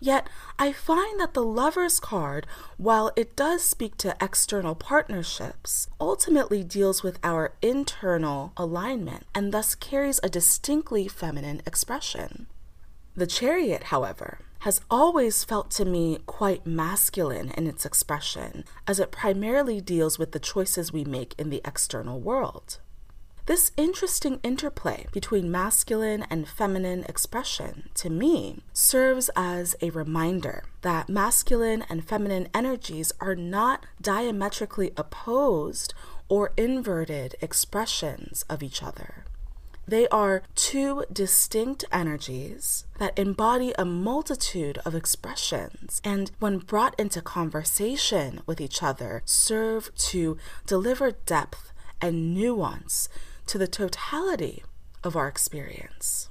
Yet, 0.00 0.28
I 0.60 0.70
find 0.70 1.18
that 1.18 1.34
the 1.34 1.42
Lover's 1.42 1.98
card, 1.98 2.46
while 2.76 3.10
it 3.16 3.34
does 3.34 3.64
speak 3.64 3.96
to 3.96 4.16
external 4.20 4.76
partnerships, 4.76 5.88
ultimately 6.00 6.62
deals 6.62 7.02
with 7.02 7.18
our 7.24 7.54
internal 7.60 8.52
alignment 8.56 9.26
and 9.34 9.52
thus 9.52 9.74
carries 9.74 10.20
a 10.22 10.28
distinctly 10.28 11.08
feminine 11.08 11.62
expression. 11.66 12.46
The 13.18 13.26
Chariot, 13.26 13.82
however, 13.82 14.38
has 14.60 14.80
always 14.88 15.42
felt 15.42 15.72
to 15.72 15.84
me 15.84 16.20
quite 16.26 16.64
masculine 16.64 17.50
in 17.56 17.66
its 17.66 17.84
expression, 17.84 18.62
as 18.86 19.00
it 19.00 19.10
primarily 19.10 19.80
deals 19.80 20.20
with 20.20 20.30
the 20.30 20.38
choices 20.38 20.92
we 20.92 21.04
make 21.04 21.34
in 21.36 21.50
the 21.50 21.60
external 21.64 22.20
world. 22.20 22.78
This 23.46 23.72
interesting 23.76 24.38
interplay 24.44 25.06
between 25.10 25.50
masculine 25.50 26.26
and 26.30 26.46
feminine 26.46 27.02
expression, 27.08 27.88
to 27.94 28.08
me, 28.08 28.62
serves 28.72 29.30
as 29.34 29.74
a 29.82 29.90
reminder 29.90 30.62
that 30.82 31.08
masculine 31.08 31.84
and 31.90 32.06
feminine 32.06 32.46
energies 32.54 33.12
are 33.20 33.34
not 33.34 33.84
diametrically 34.00 34.92
opposed 34.96 35.92
or 36.28 36.52
inverted 36.56 37.34
expressions 37.40 38.44
of 38.48 38.62
each 38.62 38.80
other. 38.80 39.24
They 39.88 40.06
are 40.08 40.42
two 40.54 41.06
distinct 41.10 41.86
energies 41.90 42.84
that 42.98 43.18
embody 43.18 43.72
a 43.78 43.86
multitude 43.86 44.76
of 44.84 44.94
expressions 44.94 46.02
and, 46.04 46.30
when 46.40 46.58
brought 46.58 46.94
into 47.00 47.22
conversation 47.22 48.42
with 48.44 48.60
each 48.60 48.82
other, 48.82 49.22
serve 49.24 49.90
to 50.10 50.36
deliver 50.66 51.12
depth 51.12 51.72
and 52.02 52.34
nuance 52.34 53.08
to 53.46 53.56
the 53.56 53.66
totality 53.66 54.62
of 55.02 55.16
our 55.16 55.26
experience. 55.26 56.28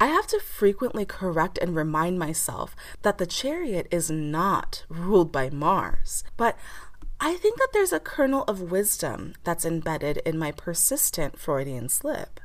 I 0.00 0.06
have 0.06 0.26
to 0.26 0.40
frequently 0.40 1.04
correct 1.06 1.58
and 1.58 1.76
remind 1.76 2.18
myself 2.18 2.74
that 3.02 3.18
the 3.18 3.26
chariot 3.26 3.86
is 3.92 4.10
not 4.10 4.84
ruled 4.88 5.30
by 5.30 5.50
Mars, 5.50 6.24
but 6.36 6.58
I 7.20 7.34
think 7.34 7.58
that 7.58 7.68
there's 7.72 7.92
a 7.92 8.00
kernel 8.00 8.42
of 8.48 8.72
wisdom 8.72 9.34
that's 9.44 9.64
embedded 9.64 10.16
in 10.26 10.36
my 10.36 10.50
persistent 10.50 11.38
Freudian 11.38 11.88
slip. 11.88 12.40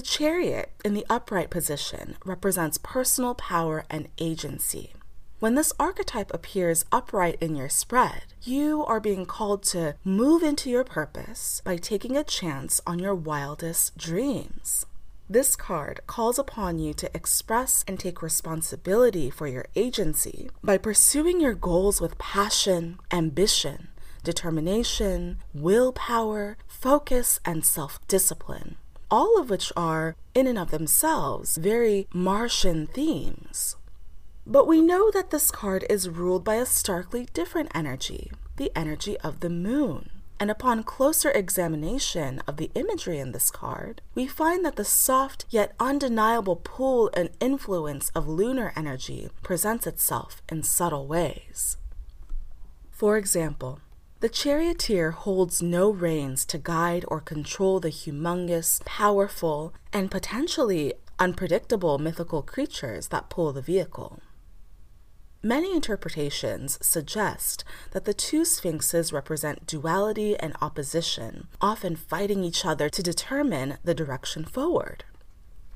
The 0.00 0.06
chariot 0.06 0.72
in 0.82 0.94
the 0.94 1.04
upright 1.10 1.50
position 1.50 2.16
represents 2.24 2.78
personal 2.82 3.34
power 3.34 3.84
and 3.90 4.08
agency. 4.16 4.94
When 5.40 5.56
this 5.56 5.74
archetype 5.78 6.32
appears 6.32 6.86
upright 6.90 7.36
in 7.38 7.54
your 7.54 7.68
spread, 7.68 8.22
you 8.42 8.82
are 8.86 8.98
being 8.98 9.26
called 9.26 9.62
to 9.64 9.96
move 10.02 10.42
into 10.42 10.70
your 10.70 10.84
purpose 10.84 11.60
by 11.66 11.76
taking 11.76 12.16
a 12.16 12.24
chance 12.24 12.80
on 12.86 12.98
your 12.98 13.14
wildest 13.14 13.98
dreams. 13.98 14.86
This 15.28 15.54
card 15.54 16.00
calls 16.06 16.38
upon 16.38 16.78
you 16.78 16.94
to 16.94 17.14
express 17.14 17.84
and 17.86 18.00
take 18.00 18.22
responsibility 18.22 19.28
for 19.28 19.46
your 19.46 19.66
agency 19.76 20.48
by 20.64 20.78
pursuing 20.78 21.42
your 21.42 21.52
goals 21.52 22.00
with 22.00 22.16
passion, 22.16 22.98
ambition, 23.12 23.88
determination, 24.24 25.38
willpower, 25.52 26.56
focus, 26.66 27.38
and 27.44 27.66
self 27.66 28.00
discipline, 28.08 28.76
all 29.10 29.40
of 29.40 29.50
which 29.50 29.72
are, 29.76 30.16
in 30.34 30.46
and 30.46 30.58
of 30.58 30.70
themselves, 30.70 31.56
very 31.56 32.06
Martian 32.12 32.86
themes. 32.86 33.76
But 34.46 34.66
we 34.66 34.80
know 34.80 35.10
that 35.10 35.30
this 35.30 35.50
card 35.50 35.84
is 35.90 36.08
ruled 36.08 36.44
by 36.44 36.56
a 36.56 36.66
starkly 36.66 37.28
different 37.32 37.70
energy, 37.74 38.30
the 38.56 38.72
energy 38.76 39.18
of 39.18 39.40
the 39.40 39.50
moon. 39.50 40.10
And 40.40 40.50
upon 40.50 40.84
closer 40.84 41.30
examination 41.30 42.40
of 42.46 42.56
the 42.56 42.70
imagery 42.74 43.18
in 43.18 43.32
this 43.32 43.50
card, 43.50 44.00
we 44.14 44.26
find 44.26 44.64
that 44.64 44.76
the 44.76 44.86
soft 44.86 45.44
yet 45.50 45.74
undeniable 45.78 46.56
pull 46.56 47.10
and 47.12 47.28
influence 47.40 48.10
of 48.14 48.26
lunar 48.26 48.72
energy 48.74 49.28
presents 49.42 49.86
itself 49.86 50.40
in 50.48 50.62
subtle 50.62 51.06
ways. 51.06 51.76
For 52.90 53.18
example, 53.18 53.80
the 54.20 54.28
charioteer 54.28 55.12
holds 55.12 55.62
no 55.62 55.90
reins 55.90 56.44
to 56.44 56.58
guide 56.58 57.06
or 57.08 57.20
control 57.20 57.80
the 57.80 57.88
humongous, 57.88 58.84
powerful, 58.84 59.72
and 59.94 60.10
potentially 60.10 60.92
unpredictable 61.18 61.98
mythical 61.98 62.42
creatures 62.42 63.08
that 63.08 63.30
pull 63.30 63.50
the 63.52 63.62
vehicle. 63.62 64.20
Many 65.42 65.74
interpretations 65.74 66.78
suggest 66.86 67.64
that 67.92 68.04
the 68.04 68.12
two 68.12 68.44
sphinxes 68.44 69.10
represent 69.10 69.66
duality 69.66 70.36
and 70.38 70.54
opposition, 70.60 71.48
often 71.62 71.96
fighting 71.96 72.44
each 72.44 72.66
other 72.66 72.90
to 72.90 73.02
determine 73.02 73.78
the 73.82 73.94
direction 73.94 74.44
forward 74.44 75.04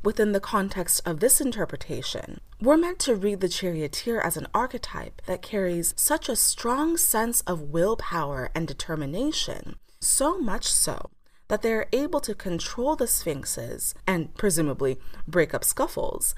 within 0.05 0.33
the 0.33 0.41
context 0.41 1.01
of 1.07 1.21
this 1.21 1.41
interpretation, 1.41 2.41
we're 2.61 2.77
meant 2.77 2.99
to 3.01 3.15
read 3.15 3.41
the 3.41 3.49
charioteer 3.49 4.21
as 4.21 4.37
an 4.37 4.47
archetype 4.55 5.23
that 5.27 5.43
carries 5.43 5.95
such 5.97 6.29
a 6.29 6.37
strong 6.37 6.97
sense 6.97 7.41
of 7.43 7.73
willpower 7.73 8.51
and 8.55 8.69
determination, 8.69 9.77
so 10.01 10.39
much 10.39 10.67
so 10.67 11.11
that 11.49 11.63
they 11.63 11.73
are 11.73 11.89
able 11.93 12.21
to 12.21 12.35
control 12.35 12.97
the 12.97 13.07
sphinxes 13.07 13.95
and 14.07 14.35
presumably 14.35 14.99
break 15.27 15.55
up 15.55 15.65
scuffles 15.65 16.35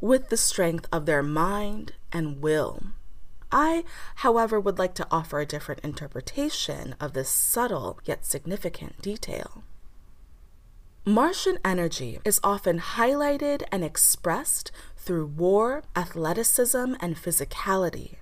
with 0.00 0.28
the 0.28 0.36
strength 0.36 0.86
of 0.92 1.06
their 1.06 1.22
mind 1.22 1.92
and 2.12 2.42
will. 2.42 2.82
I, 3.52 3.84
however, 4.16 4.58
would 4.58 4.78
like 4.78 4.94
to 4.94 5.06
offer 5.10 5.38
a 5.38 5.46
different 5.46 5.82
interpretation 5.84 6.96
of 7.00 7.12
this 7.12 7.28
subtle 7.28 8.00
yet 8.04 8.26
significant 8.26 9.00
detail. 9.00 9.62
Martian 11.08 11.56
energy 11.64 12.18
is 12.24 12.40
often 12.42 12.80
highlighted 12.80 13.62
and 13.70 13.84
expressed 13.84 14.72
through 14.96 15.26
war, 15.26 15.84
athleticism, 15.94 16.94
and 16.98 17.14
physicality. 17.14 18.16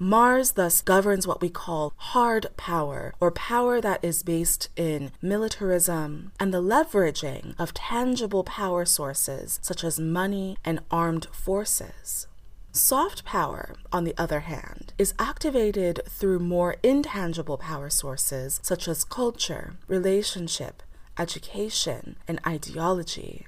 Mars 0.00 0.52
thus 0.52 0.80
governs 0.80 1.28
what 1.28 1.40
we 1.40 1.48
call 1.48 1.92
hard 1.96 2.48
power, 2.56 3.14
or 3.20 3.30
power 3.30 3.80
that 3.80 4.04
is 4.04 4.24
based 4.24 4.68
in 4.74 5.12
militarism 5.22 6.32
and 6.40 6.52
the 6.52 6.60
leveraging 6.60 7.54
of 7.56 7.72
tangible 7.72 8.42
power 8.42 8.84
sources 8.84 9.60
such 9.62 9.84
as 9.84 10.00
money 10.00 10.56
and 10.64 10.80
armed 10.90 11.26
forces. 11.26 12.26
Soft 12.72 13.24
power, 13.24 13.76
on 13.92 14.02
the 14.02 14.14
other 14.18 14.40
hand, 14.40 14.92
is 14.98 15.14
activated 15.20 16.00
through 16.08 16.40
more 16.40 16.74
intangible 16.82 17.58
power 17.58 17.88
sources 17.88 18.58
such 18.60 18.88
as 18.88 19.04
culture, 19.04 19.74
relationship, 19.86 20.82
education, 21.18 22.16
and 22.26 22.40
ideology. 22.46 23.46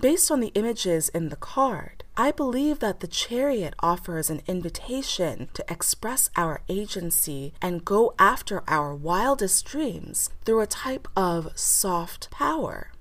Based 0.00 0.30
on 0.30 0.38
the 0.38 0.52
images 0.54 1.08
in 1.08 1.28
the 1.28 1.36
card, 1.36 2.04
I 2.16 2.30
believe 2.30 2.78
that 2.78 3.00
the 3.00 3.08
chariot 3.08 3.74
offers 3.80 4.30
an 4.30 4.42
invitation 4.46 5.48
to 5.54 5.64
express 5.68 6.30
our 6.36 6.60
agency 6.68 7.52
and 7.60 7.84
go 7.84 8.14
after 8.16 8.62
our 8.68 8.94
wildest 8.94 9.64
dreams 9.64 10.30
through 10.44 10.60
a 10.60 10.68
type 10.68 11.08
of 11.16 11.50
soft 11.58 12.30
power. 12.30 12.92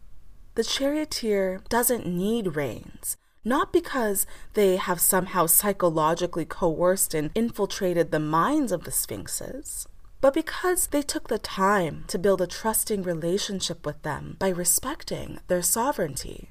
The 0.55 0.63
charioteer 0.63 1.61
doesn't 1.69 2.07
need 2.07 2.55
reins, 2.55 3.15
not 3.45 3.71
because 3.71 4.25
they 4.55 4.77
have 4.77 4.99
somehow 4.99 5.45
psychologically 5.45 6.45
coerced 6.45 7.13
and 7.13 7.29
infiltrated 7.35 8.09
the 8.09 8.19
minds 8.19 8.71
of 8.71 8.85
the 8.85 8.91
sphinxes, 8.91 9.87
but 10.21 10.33
because 10.33 10.87
they 10.87 11.01
took 11.01 11.27
the 11.27 11.37
time 11.37 12.03
to 12.07 12.17
build 12.17 12.41
a 12.41 12.47
trusting 12.47 13.03
relationship 13.03 13.85
with 13.85 14.01
them 14.03 14.35
by 14.39 14.49
respecting 14.49 15.39
their 15.47 15.61
sovereignty. 15.61 16.49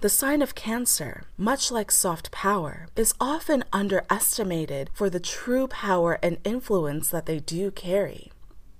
The 0.00 0.08
sign 0.08 0.40
of 0.40 0.54
Cancer, 0.54 1.24
much 1.36 1.70
like 1.70 1.90
soft 1.90 2.30
power, 2.30 2.88
is 2.96 3.14
often 3.20 3.64
underestimated 3.72 4.88
for 4.94 5.10
the 5.10 5.20
true 5.20 5.66
power 5.66 6.18
and 6.22 6.38
influence 6.42 7.10
that 7.10 7.26
they 7.26 7.38
do 7.38 7.70
carry. 7.70 8.32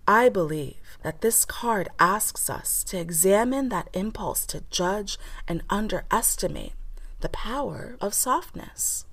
I 0.08 0.28
believe 0.28 0.98
that 1.02 1.20
this 1.20 1.44
card 1.44 1.88
asks 1.98 2.48
us 2.48 2.82
to 2.84 2.98
examine 2.98 3.68
that 3.68 3.90
impulse 3.92 4.46
to 4.46 4.64
judge 4.70 5.18
and 5.46 5.62
underestimate 5.68 6.72
the 7.20 7.28
power 7.28 7.96
of 8.00 8.14
softness. 8.14 9.04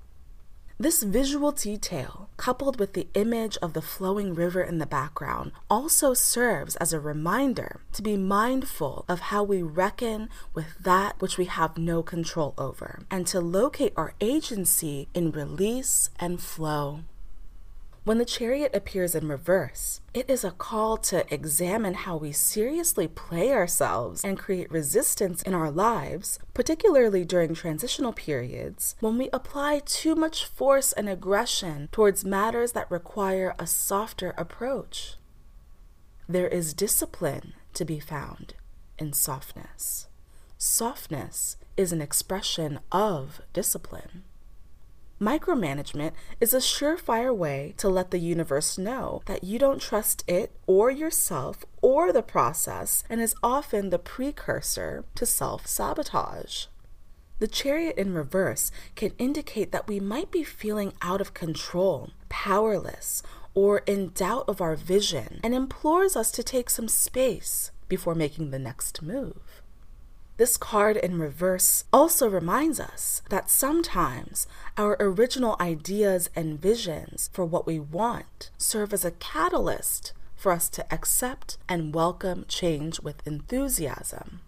This 0.80 1.02
visual 1.02 1.50
detail, 1.50 2.30
coupled 2.36 2.78
with 2.78 2.92
the 2.92 3.08
image 3.14 3.58
of 3.60 3.72
the 3.72 3.82
flowing 3.82 4.32
river 4.32 4.62
in 4.62 4.78
the 4.78 4.86
background, 4.86 5.50
also 5.68 6.14
serves 6.14 6.76
as 6.76 6.92
a 6.92 7.00
reminder 7.00 7.80
to 7.94 8.00
be 8.00 8.16
mindful 8.16 9.04
of 9.08 9.18
how 9.34 9.42
we 9.42 9.60
reckon 9.60 10.28
with 10.54 10.78
that 10.78 11.20
which 11.20 11.36
we 11.36 11.46
have 11.46 11.78
no 11.78 12.04
control 12.04 12.54
over, 12.56 13.00
and 13.10 13.26
to 13.26 13.40
locate 13.40 13.92
our 13.96 14.14
agency 14.20 15.08
in 15.14 15.32
release 15.32 16.10
and 16.20 16.40
flow. 16.40 17.00
When 18.08 18.16
the 18.16 18.24
chariot 18.24 18.74
appears 18.74 19.14
in 19.14 19.28
reverse, 19.28 20.00
it 20.14 20.30
is 20.30 20.42
a 20.42 20.50
call 20.50 20.96
to 20.96 21.26
examine 21.30 21.92
how 21.92 22.16
we 22.16 22.32
seriously 22.32 23.06
play 23.06 23.52
ourselves 23.52 24.24
and 24.24 24.38
create 24.38 24.72
resistance 24.72 25.42
in 25.42 25.52
our 25.52 25.70
lives, 25.70 26.38
particularly 26.54 27.26
during 27.26 27.54
transitional 27.54 28.14
periods, 28.14 28.96
when 29.00 29.18
we 29.18 29.28
apply 29.30 29.82
too 29.84 30.14
much 30.14 30.46
force 30.46 30.92
and 30.92 31.06
aggression 31.06 31.90
towards 31.92 32.24
matters 32.24 32.72
that 32.72 32.90
require 32.90 33.54
a 33.58 33.66
softer 33.66 34.32
approach. 34.38 35.16
There 36.26 36.48
is 36.48 36.72
discipline 36.72 37.52
to 37.74 37.84
be 37.84 38.00
found 38.00 38.54
in 38.98 39.12
softness. 39.12 40.06
Softness 40.56 41.58
is 41.76 41.92
an 41.92 42.00
expression 42.00 42.80
of 42.90 43.42
discipline. 43.52 44.24
Micromanagement 45.20 46.12
is 46.40 46.54
a 46.54 46.58
surefire 46.58 47.34
way 47.34 47.74
to 47.76 47.88
let 47.88 48.12
the 48.12 48.20
universe 48.20 48.78
know 48.78 49.20
that 49.26 49.42
you 49.42 49.58
don't 49.58 49.80
trust 49.80 50.22
it 50.28 50.52
or 50.66 50.92
yourself 50.92 51.64
or 51.82 52.12
the 52.12 52.22
process 52.22 53.02
and 53.10 53.20
is 53.20 53.34
often 53.42 53.90
the 53.90 53.98
precursor 53.98 55.04
to 55.16 55.26
self 55.26 55.66
sabotage. 55.66 56.66
The 57.40 57.48
chariot 57.48 57.96
in 57.96 58.14
reverse 58.14 58.70
can 58.94 59.12
indicate 59.18 59.72
that 59.72 59.88
we 59.88 59.98
might 59.98 60.30
be 60.30 60.44
feeling 60.44 60.92
out 61.02 61.20
of 61.20 61.34
control, 61.34 62.10
powerless, 62.28 63.22
or 63.54 63.78
in 63.86 64.12
doubt 64.14 64.44
of 64.46 64.60
our 64.60 64.76
vision 64.76 65.40
and 65.42 65.52
implores 65.52 66.14
us 66.14 66.30
to 66.30 66.44
take 66.44 66.70
some 66.70 66.88
space 66.88 67.72
before 67.88 68.14
making 68.14 68.50
the 68.50 68.58
next 68.58 69.02
move. 69.02 69.40
This 70.38 70.56
card 70.56 70.96
in 70.96 71.18
reverse 71.18 71.82
also 71.92 72.28
reminds 72.28 72.78
us 72.78 73.22
that 73.28 73.50
sometimes 73.50 74.46
our 74.76 74.96
original 75.00 75.56
ideas 75.58 76.30
and 76.36 76.62
visions 76.62 77.28
for 77.32 77.44
what 77.44 77.66
we 77.66 77.80
want 77.80 78.52
serve 78.56 78.92
as 78.92 79.04
a 79.04 79.10
catalyst 79.10 80.12
for 80.36 80.52
us 80.52 80.68
to 80.68 80.94
accept 80.94 81.58
and 81.68 81.92
welcome 81.92 82.44
change 82.46 83.00
with 83.00 83.26
enthusiasm. 83.26 84.40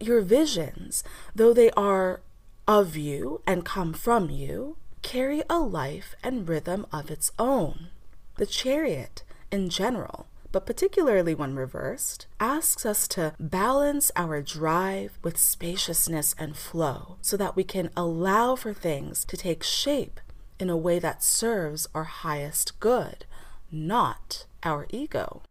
Your 0.00 0.22
visions, 0.22 1.04
though 1.34 1.52
they 1.52 1.70
are 1.72 2.22
of 2.66 2.96
you 2.96 3.42
and 3.46 3.66
come 3.66 3.92
from 3.92 4.30
you, 4.30 4.78
carry 5.02 5.42
a 5.50 5.58
life 5.58 6.14
and 6.22 6.48
rhythm 6.48 6.86
of 6.90 7.10
its 7.10 7.32
own. 7.38 7.88
The 8.36 8.46
chariot, 8.46 9.24
in 9.52 9.68
general, 9.68 10.26
but 10.54 10.66
particularly 10.66 11.34
when 11.34 11.56
reversed, 11.56 12.28
asks 12.38 12.86
us 12.86 13.08
to 13.08 13.34
balance 13.40 14.12
our 14.14 14.40
drive 14.40 15.18
with 15.20 15.36
spaciousness 15.36 16.32
and 16.38 16.56
flow 16.56 17.16
so 17.20 17.36
that 17.36 17.56
we 17.56 17.64
can 17.64 17.90
allow 17.96 18.54
for 18.54 18.72
things 18.72 19.24
to 19.24 19.36
take 19.36 19.64
shape 19.64 20.20
in 20.60 20.70
a 20.70 20.76
way 20.76 21.00
that 21.00 21.24
serves 21.24 21.88
our 21.92 22.04
highest 22.04 22.78
good, 22.78 23.26
not 23.72 24.46
our 24.62 24.86
ego. 24.90 25.42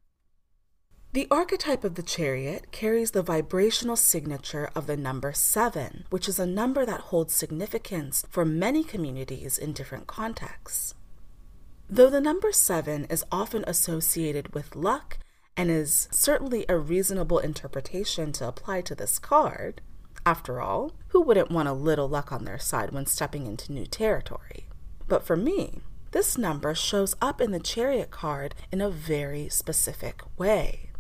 The 1.12 1.28
archetype 1.30 1.84
of 1.84 1.96
the 1.96 2.02
chariot 2.02 2.72
carries 2.72 3.12
the 3.12 3.22
vibrational 3.22 3.98
signature 3.98 4.70
of 4.74 4.88
the 4.88 4.96
number 4.96 5.34
seven, 5.34 6.06
which 6.12 6.30
is 6.30 6.40
a 6.40 6.46
number 6.46 6.86
that 6.86 7.12
holds 7.12 7.34
significance 7.34 8.26
for 8.30 8.46
many 8.46 8.86
communities 8.86 9.58
in 9.58 9.74
different 9.74 10.08
contexts. 10.08 10.96
Though 11.90 12.10
the 12.10 12.22
number 12.22 12.52
seven 12.52 13.06
is 13.06 13.26
often 13.32 13.64
associated 13.68 14.54
with 14.54 14.76
luck 14.76 15.18
and 15.56 15.70
is 15.70 16.08
certainly 16.12 16.66
a 16.68 16.78
reasonable 16.78 17.40
interpretation 17.40 18.32
to 18.34 18.48
apply 18.48 18.82
to 18.82 18.96
this 18.96 19.20
card, 19.20 19.82
After 20.26 20.62
all, 20.62 20.94
who 21.10 21.22
wouldn't 21.22 21.52
want 21.52 21.68
a 21.68 21.74
little 21.74 22.08
luck 22.08 22.32
on 22.32 22.46
their 22.46 22.60
side 22.60 22.92
when 22.92 23.06
stepping 23.06 23.46
into 23.46 23.74
new 23.74 23.86
territory? 23.86 24.68
But 25.08 25.26
for 25.26 25.36
me, 25.36 25.82
this 26.12 26.38
number 26.38 26.74
shows 26.74 27.16
up 27.22 27.42
in 27.42 27.52
the 27.52 27.60
chariot 27.60 28.10
card 28.10 28.56
in 28.72 28.80
a 28.80 28.90
very 28.90 29.50
specific 29.50 30.22
way. 30.38 30.92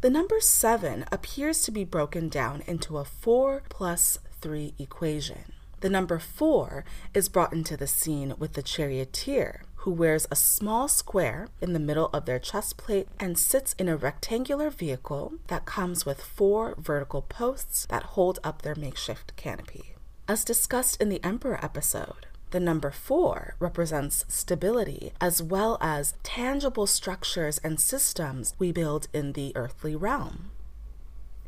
The 0.00 0.10
number 0.10 0.40
7 0.40 1.06
appears 1.10 1.62
to 1.62 1.70
be 1.70 1.84
broken 1.84 2.28
down 2.28 2.62
into 2.66 2.98
a 2.98 3.04
4 3.04 3.62
plus 3.68 4.18
3 4.40 4.74
equation. 4.78 5.52
The 5.80 5.88
number 5.90 6.18
4 6.18 6.84
is 7.14 7.28
brought 7.28 7.52
into 7.52 7.76
the 7.76 7.86
scene 7.86 8.34
with 8.38 8.52
the 8.52 8.62
charioteer, 8.62 9.62
who 9.82 9.90
wears 9.92 10.26
a 10.30 10.36
small 10.36 10.88
square 10.88 11.48
in 11.60 11.72
the 11.72 11.78
middle 11.78 12.10
of 12.12 12.24
their 12.24 12.38
chest 12.38 12.76
plate 12.76 13.08
and 13.20 13.38
sits 13.38 13.74
in 13.74 13.88
a 13.88 13.96
rectangular 13.96 14.70
vehicle 14.70 15.34
that 15.46 15.64
comes 15.64 16.04
with 16.04 16.20
four 16.20 16.74
vertical 16.78 17.22
posts 17.22 17.86
that 17.86 18.02
hold 18.02 18.40
up 18.42 18.62
their 18.62 18.74
makeshift 18.74 19.34
canopy. 19.36 19.94
As 20.26 20.44
discussed 20.44 21.00
in 21.00 21.08
the 21.08 21.22
Emperor 21.24 21.62
episode, 21.64 22.26
the 22.50 22.58
number 22.58 22.90
four 22.90 23.54
represents 23.60 24.24
stability 24.28 25.12
as 25.20 25.42
well 25.42 25.78
as 25.80 26.14
tangible 26.22 26.86
structures 26.86 27.58
and 27.58 27.78
systems 27.78 28.54
we 28.58 28.72
build 28.72 29.06
in 29.12 29.34
the 29.34 29.52
earthly 29.54 29.94
realm. 29.94 30.50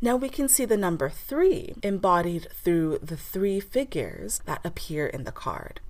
Now 0.01 0.17
we 0.17 0.29
can 0.29 0.49
see 0.49 0.65
the 0.65 0.77
number 0.77 1.11
three 1.11 1.75
embodied 1.83 2.49
through 2.53 3.01
the 3.03 3.17
three 3.17 3.61
figures 3.61 4.41
that 4.47 4.65
appear 4.65 5.07
in 5.07 5.25
the 5.25 5.33
card 5.33 5.81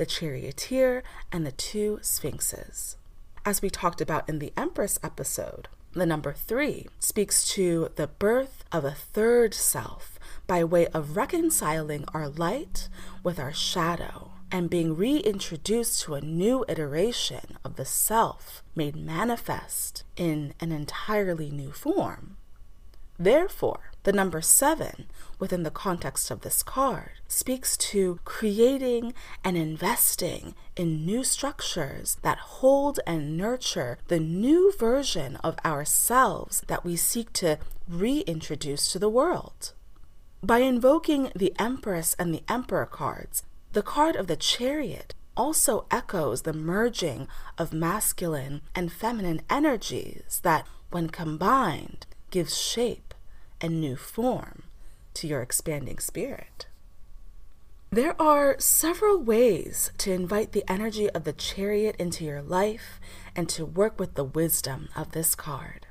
the 0.00 0.06
charioteer 0.06 1.02
and 1.30 1.44
the 1.44 1.52
two 1.52 1.98
sphinxes. 2.00 2.96
As 3.44 3.60
we 3.60 3.68
talked 3.68 4.00
about 4.00 4.26
in 4.30 4.38
the 4.38 4.50
Empress 4.56 4.98
episode, 5.02 5.68
the 5.92 6.06
number 6.06 6.32
three 6.32 6.86
speaks 6.98 7.46
to 7.50 7.90
the 7.96 8.06
birth 8.06 8.64
of 8.72 8.82
a 8.82 8.92
third 8.92 9.52
self 9.52 10.18
by 10.46 10.64
way 10.64 10.86
of 10.86 11.18
reconciling 11.18 12.06
our 12.14 12.30
light 12.30 12.88
with 13.22 13.38
our 13.38 13.52
shadow 13.52 14.30
and 14.50 14.70
being 14.70 14.96
reintroduced 14.96 16.00
to 16.00 16.14
a 16.14 16.22
new 16.22 16.64
iteration 16.66 17.58
of 17.62 17.76
the 17.76 17.84
self 17.84 18.62
made 18.74 18.96
manifest 18.96 20.04
in 20.16 20.54
an 20.60 20.72
entirely 20.72 21.50
new 21.50 21.72
form. 21.72 22.38
Therefore, 23.18 23.89
the 24.02 24.12
number 24.12 24.40
seven, 24.40 25.06
within 25.38 25.62
the 25.62 25.70
context 25.70 26.30
of 26.30 26.40
this 26.40 26.62
card, 26.62 27.12
speaks 27.28 27.76
to 27.76 28.18
creating 28.24 29.12
and 29.44 29.56
investing 29.56 30.54
in 30.76 31.04
new 31.04 31.22
structures 31.22 32.16
that 32.22 32.38
hold 32.38 33.00
and 33.06 33.36
nurture 33.36 33.98
the 34.08 34.20
new 34.20 34.72
version 34.78 35.36
of 35.36 35.56
ourselves 35.64 36.62
that 36.66 36.84
we 36.84 36.96
seek 36.96 37.32
to 37.34 37.58
reintroduce 37.88 38.90
to 38.92 38.98
the 38.98 39.08
world. 39.08 39.72
By 40.42 40.60
invoking 40.60 41.30
the 41.36 41.52
Empress 41.58 42.16
and 42.18 42.32
the 42.32 42.42
Emperor 42.48 42.86
cards, 42.86 43.42
the 43.72 43.82
card 43.82 44.16
of 44.16 44.26
the 44.26 44.36
chariot 44.36 45.14
also 45.36 45.86
echoes 45.90 46.42
the 46.42 46.52
merging 46.52 47.28
of 47.58 47.72
masculine 47.72 48.62
and 48.74 48.90
feminine 48.90 49.42
energies 49.50 50.40
that, 50.42 50.66
when 50.90 51.08
combined, 51.08 52.06
gives 52.30 52.58
shape 52.58 53.09
and 53.60 53.80
new 53.80 53.96
form 53.96 54.64
to 55.14 55.26
your 55.26 55.42
expanding 55.42 55.98
spirit. 55.98 56.66
There 57.92 58.20
are 58.22 58.54
several 58.60 59.18
ways 59.18 59.90
to 59.98 60.12
invite 60.12 60.52
the 60.52 60.64
energy 60.70 61.10
of 61.10 61.24
the 61.24 61.32
chariot 61.32 61.96
into 61.98 62.24
your 62.24 62.40
life 62.40 63.00
and 63.34 63.48
to 63.48 63.66
work 63.66 63.98
with 63.98 64.14
the 64.14 64.22
wisdom 64.22 64.88
of 64.94 65.10
this 65.10 65.34
card. 65.34 65.88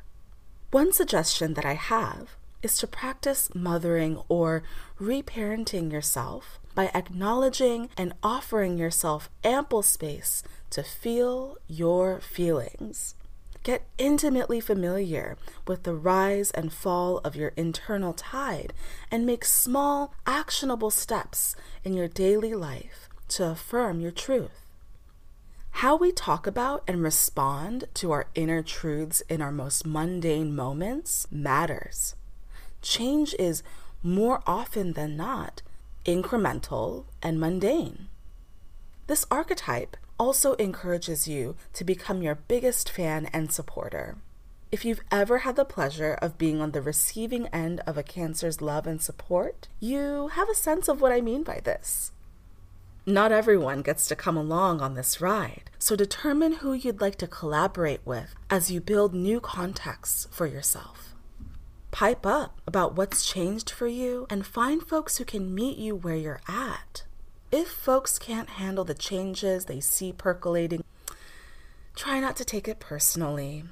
One 0.71 0.93
suggestion 0.93 1.55
that 1.55 1.65
I 1.65 1.73
have 1.73 2.37
is 2.61 2.77
to 2.77 2.87
practice 2.87 3.53
mothering 3.53 4.21
or 4.29 4.63
reparenting 4.99 5.91
yourself 5.91 6.59
by 6.73 6.89
acknowledging 6.93 7.89
and 7.97 8.13
offering 8.23 8.77
yourself 8.77 9.29
ample 9.43 9.81
space 9.81 10.43
to 10.69 10.83
feel 10.83 11.57
your 11.67 12.21
feelings. 12.21 13.15
Get 13.63 13.85
intimately 13.97 14.59
familiar 14.59 15.37
with 15.67 15.83
the 15.83 15.93
rise 15.93 16.51
and 16.51 16.71
fall 16.71 17.17
of 17.19 17.35
your 17.35 17.49
internal 17.57 18.13
tide 18.13 18.73
and 19.11 19.25
make 19.25 19.43
small, 19.43 20.13
actionable 20.25 20.91
steps 20.91 21.55
in 21.83 21.93
your 21.93 22.07
daily 22.07 22.53
life 22.53 23.09
to 23.29 23.49
affirm 23.49 23.99
your 23.99 24.11
truth. 24.11 24.65
How 25.71 25.95
we 25.95 26.11
talk 26.11 26.47
about 26.47 26.83
and 26.87 27.03
respond 27.03 27.85
to 27.95 28.11
our 28.11 28.27
inner 28.33 28.63
truths 28.63 29.21
in 29.29 29.41
our 29.41 29.51
most 29.51 29.85
mundane 29.85 30.55
moments 30.55 31.27
matters. 31.29 32.15
Change 32.81 33.35
is 33.37 33.61
more 34.01 34.41
often 34.47 34.93
than 34.93 35.15
not 35.17 35.61
incremental, 36.05 37.05
and 37.21 37.39
mundane. 37.39 38.07
This 39.07 39.25
archetype 39.29 39.97
also 40.19 40.53
encourages 40.55 41.27
you 41.27 41.55
to 41.73 41.83
become 41.83 42.21
your 42.21 42.35
biggest 42.35 42.89
fan 42.89 43.27
and 43.33 43.51
supporter. 43.51 44.17
If 44.71 44.85
you've 44.85 45.01
ever 45.09 45.39
had 45.39 45.55
the 45.55 45.65
pleasure 45.65 46.13
of 46.21 46.37
being 46.37 46.61
on 46.61 46.71
the 46.71 46.81
receiving 46.81 47.47
end 47.47 47.81
of 47.87 47.97
a 47.97 48.03
Cancer's 48.03 48.61
love 48.61 48.85
and 48.85 49.01
support, 49.01 49.67
you 49.79 50.27
have 50.33 50.49
a 50.49 50.53
sense 50.53 50.87
of 50.87 51.01
what 51.01 51.11
I 51.11 51.21
mean 51.21 51.41
by 51.41 51.59
this. 51.59 52.11
Not 53.05 53.31
everyone 53.31 53.81
gets 53.81 54.07
to 54.07 54.15
come 54.15 54.37
along 54.37 54.81
on 54.81 54.93
this 54.93 55.19
ride, 55.19 55.71
so 55.79 55.95
determine 55.95 56.57
who 56.57 56.73
you'd 56.73 57.01
like 57.01 57.15
to 57.15 57.27
collaborate 57.27 58.01
with 58.05 58.35
as 58.51 58.69
you 58.69 58.79
build 58.79 59.15
new 59.15 59.39
contexts 59.39 60.27
for 60.29 60.45
yourself. 60.45 61.15
Pipe 61.89 62.23
up 62.23 62.61
about 62.67 62.95
what's 62.95 63.27
changed 63.27 63.71
for 63.71 63.87
you 63.87 64.27
and 64.29 64.45
find 64.45 64.83
folks 64.83 65.17
who 65.17 65.25
can 65.25 65.55
meet 65.55 65.79
you 65.79 65.95
where 65.95 66.15
you're 66.15 66.41
at. 66.47 67.05
If 67.51 67.67
folks 67.67 68.19
can't 68.19 68.49
handle 68.49 68.83
the 68.83 68.93
changes 68.93 69.65
they 69.65 69.79
see 69.79 70.13
percolating, 70.13 70.83
try 71.95 72.19
not 72.19 72.35
to 72.37 72.45
take 72.45 72.67
it 72.67 72.79
personally. 72.79 73.63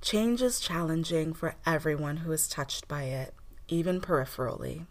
Change 0.00 0.42
is 0.42 0.60
challenging 0.60 1.32
for 1.32 1.54
everyone 1.64 2.18
who 2.18 2.32
is 2.32 2.48
touched 2.48 2.88
by 2.88 3.04
it, 3.04 3.34
even 3.68 4.00
peripherally. 4.00 4.86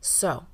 So, 0.00 0.46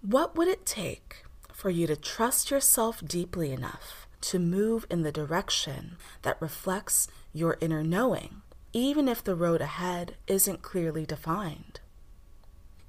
what 0.00 0.36
would 0.36 0.48
it 0.48 0.64
take 0.64 1.24
for 1.52 1.70
you 1.70 1.86
to 1.86 1.96
trust 1.96 2.50
yourself 2.50 3.02
deeply 3.04 3.52
enough 3.52 4.06
to 4.22 4.38
move 4.38 4.86
in 4.90 5.02
the 5.02 5.12
direction 5.12 5.96
that 6.22 6.40
reflects 6.40 7.08
your 7.32 7.58
inner 7.60 7.82
knowing? 7.82 8.42
even 8.76 9.08
if 9.08 9.24
the 9.24 9.34
road 9.34 9.62
ahead 9.62 10.16
isn't 10.26 10.60
clearly 10.60 11.06
defined. 11.06 11.80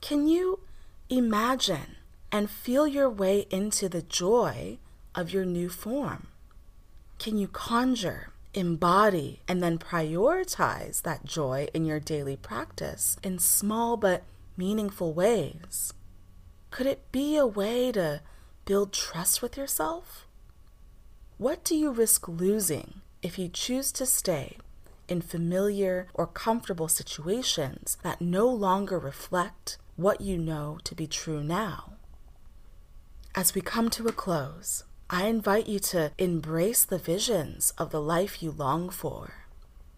Can 0.01 0.27
you 0.27 0.59
imagine 1.09 1.95
and 2.31 2.49
feel 2.49 2.87
your 2.87 3.09
way 3.09 3.47
into 3.49 3.87
the 3.89 4.01
joy 4.01 4.77
of 5.15 5.31
your 5.31 5.45
new 5.45 5.69
form? 5.69 6.27
Can 7.19 7.37
you 7.37 7.47
conjure, 7.47 8.29
embody, 8.53 9.41
and 9.47 9.61
then 9.61 9.77
prioritize 9.77 11.01
that 11.01 11.25
joy 11.25 11.67
in 11.73 11.85
your 11.85 11.99
daily 11.99 12.35
practice 12.35 13.17
in 13.23 13.39
small 13.39 13.97
but 13.97 14.23
meaningful 14.55 15.13
ways? 15.13 15.93
Could 16.69 16.85
it 16.85 17.11
be 17.11 17.37
a 17.37 17.47
way 17.47 17.91
to 17.91 18.21
build 18.65 18.93
trust 18.93 19.41
with 19.41 19.57
yourself? 19.57 20.27
What 21.37 21.63
do 21.63 21.75
you 21.75 21.91
risk 21.91 22.27
losing 22.27 23.01
if 23.21 23.39
you 23.39 23.49
choose 23.49 23.91
to 23.93 24.05
stay 24.05 24.57
in 25.07 25.21
familiar 25.21 26.07
or 26.13 26.27
comfortable 26.27 26.87
situations 26.87 27.97
that 28.03 28.21
no 28.21 28.47
longer 28.47 28.99
reflect 28.99 29.77
what 29.95 30.21
you 30.21 30.37
know 30.37 30.77
to 30.83 30.93
be 30.93 31.07
true 31.07 31.43
now. 31.43 31.93
As 33.37 33.53
we 33.53 33.61
come 33.61 33.91
to 33.91 34.07
a 34.07 34.11
close, 34.11 34.83
I 35.11 35.27
invite 35.27 35.67
you 35.67 35.77
to 35.93 36.11
embrace 36.17 36.83
the 36.83 36.97
visions 36.97 37.71
of 37.77 37.91
the 37.91 38.01
life 38.01 38.41
you 38.41 38.49
long 38.49 38.89
for. 38.89 39.45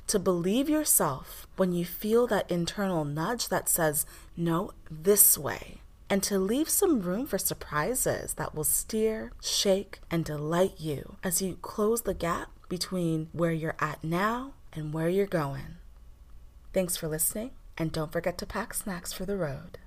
To 0.07 0.19
believe 0.19 0.67
yourself 0.67 1.47
when 1.55 1.71
you 1.71 1.85
feel 1.85 2.27
that 2.27 2.51
internal 2.51 3.05
nudge 3.05 3.47
that 3.47 3.69
says, 3.69 4.05
no, 4.35 4.71
this 4.91 5.37
way. 5.37 5.79
And 6.09 6.21
to 6.23 6.37
leave 6.37 6.67
some 6.67 6.99
room 6.99 7.25
for 7.25 7.37
surprises 7.37 8.33
that 8.33 8.53
will 8.53 8.65
steer, 8.65 9.31
shake, 9.41 9.99
and 10.11 10.25
delight 10.25 10.73
you 10.77 11.15
as 11.23 11.41
you 11.41 11.59
close 11.61 12.01
the 12.01 12.13
gap 12.13 12.49
between 12.67 13.29
where 13.31 13.53
you're 13.53 13.77
at 13.79 14.03
now 14.03 14.51
and 14.73 14.93
where 14.93 15.07
you're 15.07 15.25
going. 15.25 15.77
Thanks 16.73 16.97
for 16.97 17.07
listening, 17.07 17.51
and 17.77 17.93
don't 17.93 18.11
forget 18.11 18.37
to 18.39 18.45
pack 18.45 18.73
snacks 18.73 19.13
for 19.13 19.23
the 19.23 19.37
road. 19.37 19.77